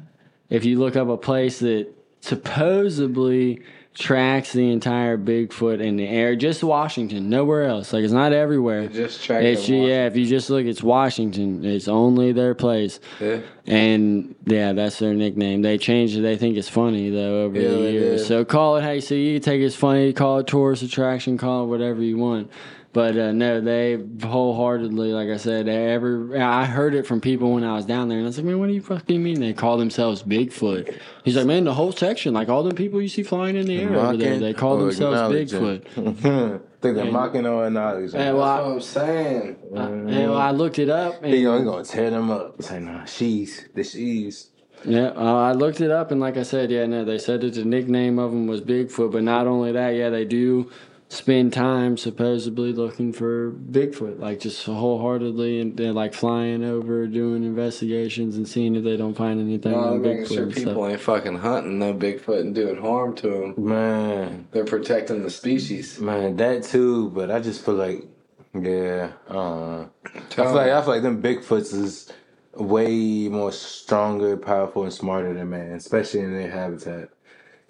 [0.49, 1.87] if you look up a place that
[2.21, 3.61] supposedly
[3.99, 7.91] tracks the entire Bigfoot in the air, just Washington, nowhere else.
[7.93, 8.81] Like it's not everywhere.
[8.83, 10.07] It just tracked It's yeah.
[10.07, 11.65] If you just look, it's Washington.
[11.65, 13.41] It's only their place, Yeah.
[13.67, 15.61] and yeah, that's their nickname.
[15.61, 16.21] They changed it.
[16.21, 18.25] They think it's funny though over Yeah, the years.
[18.25, 19.27] So call it how you see.
[19.33, 22.49] You can take it as funny, call it tourist attraction, call it whatever you want.
[22.91, 26.35] But uh, no, they wholeheartedly, like I said, they ever.
[26.41, 28.57] I heard it from people when I was down there, and I was like, "Man,
[28.57, 30.97] what do you fucking mean?" They call themselves Bigfoot.
[31.23, 33.79] He's like, "Man, the whole section, like all the people you see flying in the
[33.79, 35.81] air over there, they call or themselves acknowledging?
[35.81, 38.19] Bigfoot." think they're mocking or acknowledging.
[38.19, 39.57] Yeah, well, That's I, what I'm saying.
[39.75, 41.23] I, yeah, well, I looked it up.
[41.23, 42.61] And, He gonna, he gonna tear them up.
[42.61, 44.49] Say, nah, she's the she's.
[44.85, 47.53] Yeah, uh, I looked it up, and like I said, yeah, no, they said that
[47.53, 50.71] the nickname of them was Bigfoot, but not only that, yeah, they do
[51.11, 57.43] spend time supposedly looking for Bigfoot, like just wholeheartedly, and they're like flying over, doing
[57.43, 60.33] investigations, and seeing if they don't find anything Well, on making Bigfoot.
[60.33, 60.91] sure people stuff.
[60.91, 63.55] ain't fucking hunting no Bigfoot and doing harm to them.
[63.57, 65.99] Man, They're protecting the species.
[65.99, 67.09] man, that too.
[67.09, 68.05] But I just feel like,
[68.53, 69.87] yeah, uh, I.
[70.15, 70.71] I feel like.
[70.71, 72.11] I feel like them Bigfoots is
[72.55, 77.09] way more stronger, powerful, and smarter than man, especially in their habitat.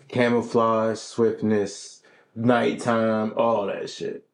[0.10, 1.99] Camouflage, swiftness,
[2.40, 4.26] nighttime, all that shit.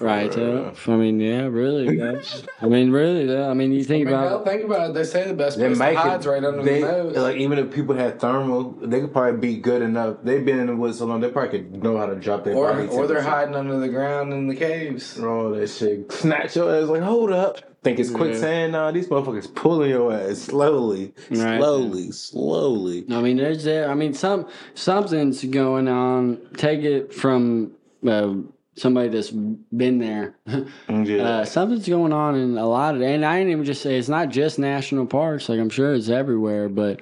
[0.00, 0.34] Right.
[0.34, 1.86] For, uh, I mean, yeah, really.
[2.60, 3.26] I mean, really.
[3.26, 3.48] though.
[3.48, 4.94] I mean, you I think mean, about hell, think about it.
[4.94, 7.16] They say the best They place to make hide's right under they, the nose.
[7.16, 10.16] Like even if people had thermal, they could probably be good enough.
[10.24, 12.54] They've been in the woods so long, they probably could know how to drop their
[12.54, 15.18] or, body or they're hiding under the ground in the caves.
[15.20, 16.10] all that shit.
[16.10, 17.58] Snatch your ass like, hold up.
[17.84, 18.72] Think it's quicksand?
[18.72, 21.60] Nah, these motherfuckers pulling your ass slowly, Right.
[21.60, 23.04] slowly, slowly.
[23.10, 23.90] I mean, there's there.
[23.90, 26.40] I mean, some something's going on.
[26.56, 27.72] Take it from
[28.08, 28.36] uh,
[28.74, 30.34] somebody that's been there.
[30.88, 31.22] Yeah.
[31.22, 34.08] Uh, something's going on in a lot of, and I didn't even just say it's
[34.08, 35.50] not just national parks.
[35.50, 37.00] Like I'm sure it's everywhere, but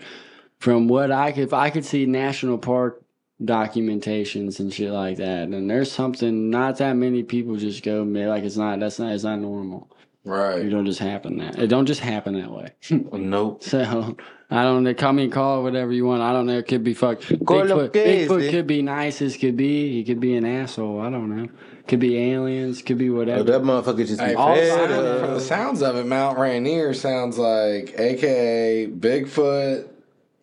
[0.59, 3.05] from what I could, if I could see national park
[3.41, 6.51] documentations and shit like that, and there's something.
[6.51, 8.81] Not that many people just go man, like it's not.
[8.81, 9.13] That's not.
[9.13, 9.89] It's not normal.
[10.25, 11.59] It You don't just happen that.
[11.59, 12.71] It don't just happen that way.
[12.91, 13.65] nope.
[13.65, 14.17] So
[14.51, 14.95] I don't know.
[14.95, 16.23] Call me, and call it whatever you want.
[16.23, 16.59] I don't know.
[16.59, 17.21] It could be fuck.
[17.21, 19.93] Bigfoot, Bigfoot could be nice as could be.
[19.93, 21.01] He could be an asshole.
[21.01, 21.49] I don't know.
[21.89, 22.83] Could be aliens.
[22.83, 23.43] Could be Oh, whatever.
[23.43, 26.07] that motherfucker just Hey, All from, the fed sign- sound, from the sounds of it,
[26.07, 29.89] Mount Rainier sounds like AKA Bigfoot,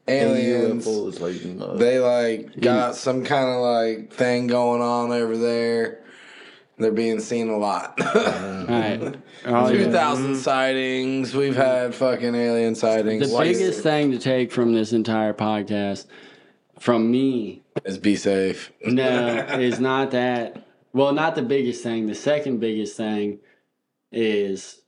[0.10, 0.86] aliens.
[0.86, 1.78] UFOs, like, you know.
[1.78, 6.00] They like got some kind of like thing going on over there.
[6.80, 8.00] They're being seen a lot.
[8.16, 9.16] right.
[9.46, 9.92] Oh, Two yeah.
[9.92, 11.34] thousand sightings.
[11.34, 13.32] We've had fucking alien sightings.
[13.32, 16.08] The biggest thing to take from this entire podcast,
[16.78, 18.70] from me, is be safe.
[18.86, 20.68] no, it's not that.
[20.92, 22.08] Well, not the biggest thing.
[22.08, 23.40] The second biggest thing
[24.12, 24.82] is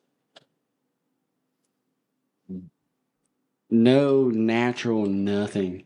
[3.70, 5.86] no natural nothing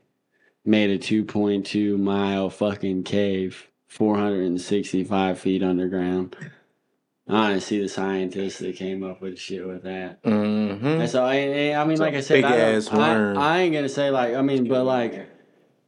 [0.66, 6.36] made a 2.2 mile fucking cave 465 feet underground.
[7.27, 10.21] I want to see the scientists that came up with shit with that.
[10.23, 10.86] Mm-hmm.
[10.86, 12.75] And so I, I mean, It's like I said, I.
[12.91, 15.27] I, I ain't gonna say like I mean, but like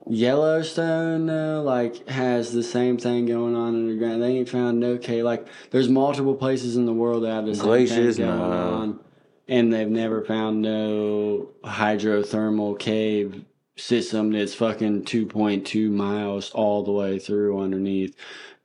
[0.09, 4.23] Yellowstone though, like has the same thing going on underground.
[4.23, 5.25] They ain't found no cave.
[5.25, 8.77] Like there's multiple places in the world that have the same Glaciers, thing going nah.
[8.79, 8.99] on,
[9.47, 13.45] and they've never found no hydrothermal cave
[13.77, 18.15] system that's fucking 2.2 miles all the way through underneath.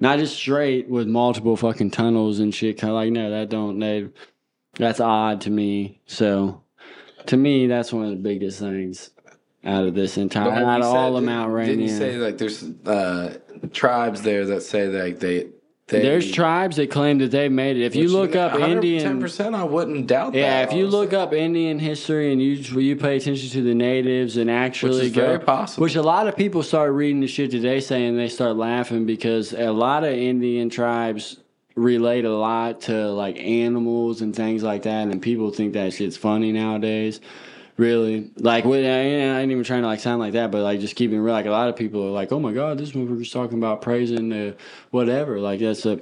[0.00, 2.78] Not just straight with multiple fucking tunnels and shit.
[2.78, 4.08] Kind of like no, that don't they.
[4.74, 6.00] That's odd to me.
[6.06, 6.62] So,
[7.26, 9.10] to me, that's one of the biggest things
[9.64, 11.76] out of this entire, out of all the Mount Rainier.
[11.76, 13.38] Didn't you say like there's uh,
[13.72, 15.50] tribes there that say like they,
[15.88, 17.82] they There's tribes that claim that they made it.
[17.82, 20.68] If you look up Indian, Ten percent, I wouldn't doubt yeah, that.
[20.68, 21.00] if you honestly.
[21.00, 25.06] look up Indian history and you you pay attention to the natives and actually Which
[25.06, 25.82] is go, very possible.
[25.82, 29.52] which a lot of people start reading the shit today saying they start laughing because
[29.52, 31.38] a lot of Indian tribes
[31.74, 36.16] relate a lot to like animals and things like that, and people think that shit's
[36.16, 37.20] funny nowadays.
[37.78, 40.78] Really, like, when, I, I ain't even trying to like sound like that, but like,
[40.80, 41.32] just keeping real.
[41.32, 44.28] Like, a lot of people are like, "Oh my god, this motherfucker's talking about praising
[44.28, 44.56] the
[44.90, 46.00] whatever." Like, that's a.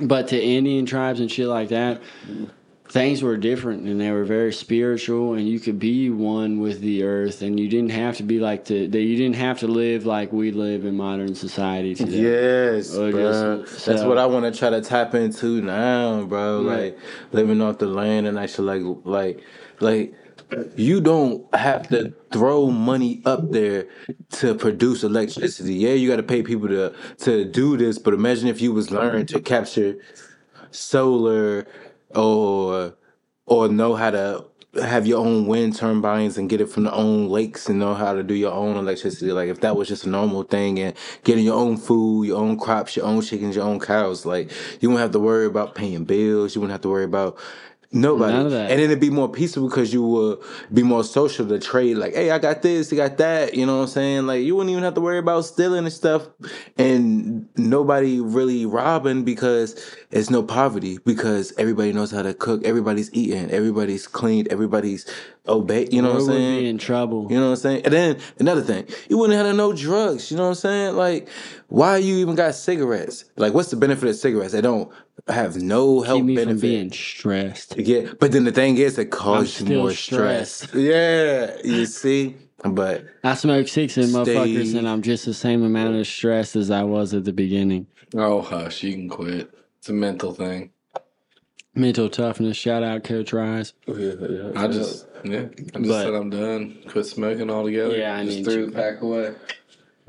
[0.00, 2.00] But to Indian tribes and shit like that,
[2.90, 7.04] things were different and they were very spiritual and you could be one with the
[7.04, 10.06] earth and you didn't have to be like the, the you didn't have to live
[10.06, 12.18] like we live in modern society today.
[12.76, 13.12] Yes, bro.
[13.62, 16.64] just- That's so- what I want to try to tap into now, bro.
[16.64, 16.76] Right.
[16.94, 16.98] Like
[17.32, 19.44] living off the land and actually like like
[19.80, 20.14] like
[20.76, 23.86] you don't have to throw money up there
[24.30, 25.74] to produce electricity.
[25.74, 28.90] Yeah, you got to pay people to to do this, but imagine if you was
[28.90, 29.96] learning to capture
[30.70, 31.66] solar
[32.14, 32.94] or
[33.46, 34.44] or know how to
[34.80, 38.14] have your own wind turbines and get it from the own lakes and know how
[38.14, 39.32] to do your own electricity.
[39.32, 42.56] Like if that was just a normal thing and getting your own food, your own
[42.58, 46.04] crops, your own chickens, your own cows, like you wouldn't have to worry about paying
[46.04, 46.54] bills.
[46.54, 47.36] You wouldn't have to worry about
[47.92, 48.32] nobody.
[48.32, 48.70] None of that.
[48.70, 50.38] And then it'd be more peaceful because you would
[50.72, 51.96] be more social to trade.
[51.96, 53.54] Like, hey, I got this, I got that.
[53.54, 54.26] You know what I'm saying?
[54.26, 56.28] Like you wouldn't even have to worry about stealing and stuff,
[56.78, 62.64] and nobody really robbing because it's no poverty because everybody knows how to cook.
[62.64, 63.50] Everybody's eating.
[63.50, 64.48] Everybody's cleaned.
[64.48, 65.06] Everybody's
[65.48, 65.88] obey.
[65.90, 66.60] You know what I'm saying?
[66.60, 67.26] be in trouble.
[67.30, 67.82] You know what I'm saying?
[67.84, 70.30] And then another thing, you wouldn't have no drugs.
[70.30, 70.96] You know what I'm saying?
[70.96, 71.28] Like,
[71.70, 73.24] why you even got cigarettes?
[73.36, 74.52] Like, what's the benefit of cigarettes?
[74.52, 74.92] They don't
[75.28, 76.52] have no health Keep me benefit.
[76.52, 77.76] from being stressed.
[77.78, 80.68] Yeah, but then the thing is, it causes I'm you still more stress.
[80.74, 85.34] Yeah, you see, but I smoke six of them motherfuckers Stay- and I'm just the
[85.34, 87.86] same amount of stress as I was at the beginning.
[88.14, 89.50] Oh hush, you can quit.
[89.78, 90.70] It's a mental thing.
[91.74, 92.56] Mental toughness.
[92.56, 93.72] Shout out Coach Rise.
[93.86, 96.78] I just yeah, I just But- said I'm done.
[96.88, 97.96] Quit smoking altogether.
[97.96, 98.66] Yeah, I just need threw to.
[98.66, 99.34] the pack away.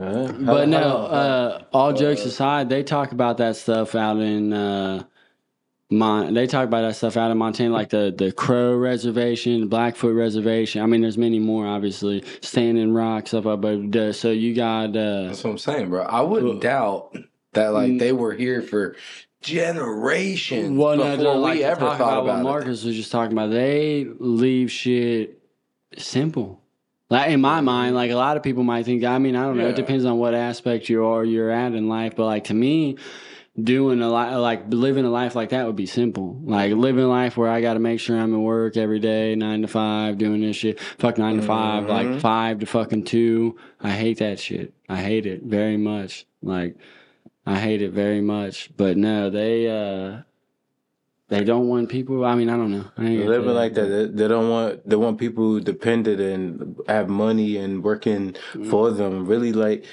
[0.02, 5.04] Uh, But no, uh, all jokes aside, they talk about that stuff out in uh,
[5.92, 6.34] Mon.
[6.34, 10.82] They talk about that stuff out in Montana, like the the Crow Reservation, Blackfoot Reservation.
[10.82, 12.24] I mean, there's many more, obviously.
[12.42, 16.02] Standing Rock stuff like but uh, so you got uh, That's what I'm saying, bro.
[16.04, 17.16] I wouldn't doubt
[17.54, 18.96] that like they were here for
[19.42, 22.44] generations well, before no, we like to ever thought about what about it.
[22.44, 23.52] Marcus was just talking about.
[23.52, 25.44] They leave shit
[25.98, 26.61] simple.
[27.12, 29.04] Like in my mind, like a lot of people might think.
[29.04, 29.68] I mean, I don't know.
[29.68, 32.16] It depends on what aspect you are, you're at in life.
[32.16, 32.96] But like to me,
[33.62, 36.40] doing a lot, like living a life like that would be simple.
[36.42, 39.36] Like living a life where I got to make sure I'm at work every day,
[39.36, 40.80] nine to five, doing this shit.
[40.80, 43.58] Fuck 9 to five, like five to fucking two.
[43.82, 44.74] I hate that shit.
[44.88, 46.26] I hate it very much.
[46.42, 46.78] Like
[47.46, 48.72] I hate it very much.
[48.78, 50.22] But no, they uh
[51.32, 52.26] they don't want people.
[52.26, 52.86] I mean, I don't know.
[52.98, 57.82] I living like that, they, don't want they want people dependent and have money and
[57.82, 58.36] working
[58.70, 59.26] for them.
[59.26, 59.86] Really, like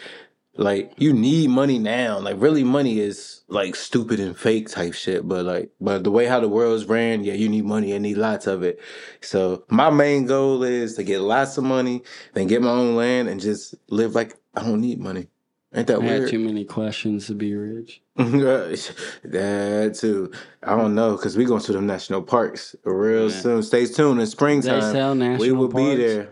[0.56, 2.18] like you need money now.
[2.18, 5.28] Like really, money is like stupid and fake type shit.
[5.28, 8.16] But like, but the way how the world's ran, yeah, you need money and need
[8.16, 8.80] lots of it.
[9.20, 12.02] So my main goal is to get lots of money,
[12.34, 15.28] then get my own land and just live like I don't need money.
[15.74, 16.30] Ain't that I had weird?
[16.30, 18.00] too many questions to be rich.
[18.16, 20.32] that too.
[20.62, 23.36] I don't know because we going to them national parks real Yeah.
[23.36, 23.62] soon.
[23.62, 24.80] Stay tuned in springtime.
[24.80, 26.30] They sell national we national will be there.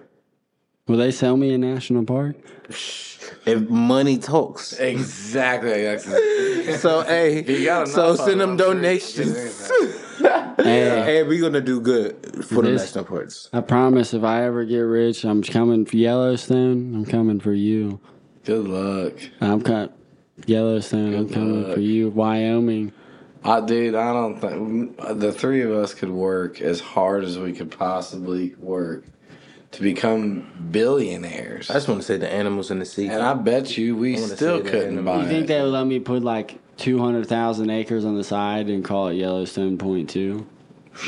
[0.89, 2.37] Will they sell me a national park?
[3.45, 4.73] If money talks.
[4.75, 5.85] Exactly.
[6.79, 7.45] So hey,
[7.87, 9.71] so send them, them I'm sure you can donations.
[10.59, 11.03] Hey.
[11.05, 13.49] hey, we gonna do good for the national parks.
[13.53, 16.95] I promise if I ever get rich, I'm coming for Yellowstone.
[16.95, 18.01] I'm coming for you.
[18.47, 19.15] Good luck.
[19.41, 19.89] I'm coming.
[20.47, 21.75] Yellowstone, I'm Good coming luck.
[21.75, 22.11] for you.
[22.11, 22.93] Wyoming.
[23.43, 27.53] I dude, I don't think the three of us could work as hard as we
[27.53, 29.05] could possibly work
[29.73, 31.71] to become billionaires.
[31.71, 33.09] I just want to say the animals in the sea.
[33.09, 35.49] and I bet you we still say that couldn't buy the- You think it.
[35.49, 39.77] they would let me put like 200,000 acres on the side and call it Yellowstone
[39.77, 40.47] Point 2?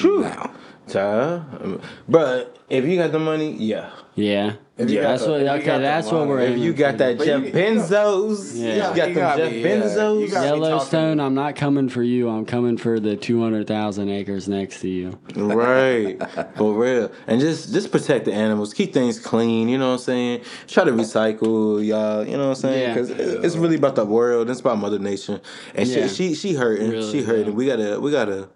[0.05, 0.51] No.
[0.91, 3.91] Child, um, but if you got the money, yeah.
[4.15, 4.55] Yeah.
[4.79, 7.45] If you that's the- what, okay, that's what we're If you got that But Jeff
[7.47, 8.75] you- Bezos, Yeah.
[8.75, 10.21] you got You them gotta Jeff be, Bezos.
[10.21, 12.29] you Yellowstone, I'm not coming for you.
[12.29, 15.19] I'm coming for the 200,000 acres next to you.
[15.35, 16.17] right
[16.57, 19.99] for real and just just protect the animals keep things clean you know what i'm
[19.99, 22.95] saying try to recycle y'all you know what i'm saying Yeah.
[22.95, 23.11] because
[23.45, 25.41] it's really about the world it's about mother nature
[25.75, 26.07] and Yeah.
[26.07, 27.53] she she she hurting Really, she hurting yeah.
[27.55, 28.49] we gotta we gotta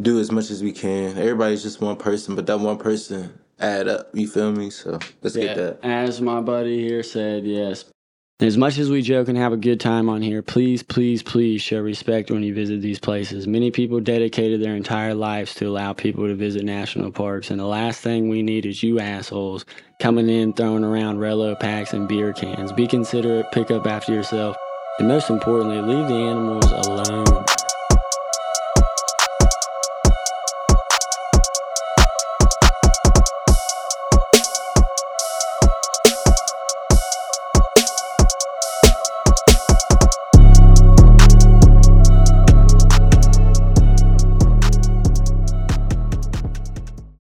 [0.00, 3.30] do as much as we can everybody's just one person but that one person
[3.60, 7.84] add up you feel me so let's get that As my buddy here said, yes.
[8.40, 11.60] As much as we joke and have a good time on here, please, please, please
[11.60, 13.48] show respect when you visit these places.
[13.48, 17.66] Many people dedicated their entire lives to allow people to visit national parks, and the
[17.66, 19.64] last thing we need is you assholes
[20.00, 22.70] coming in throwing around Relo packs and beer cans.
[22.72, 24.56] Be considerate, pick up after yourself,
[25.00, 27.47] and most importantly, leave the animals alone.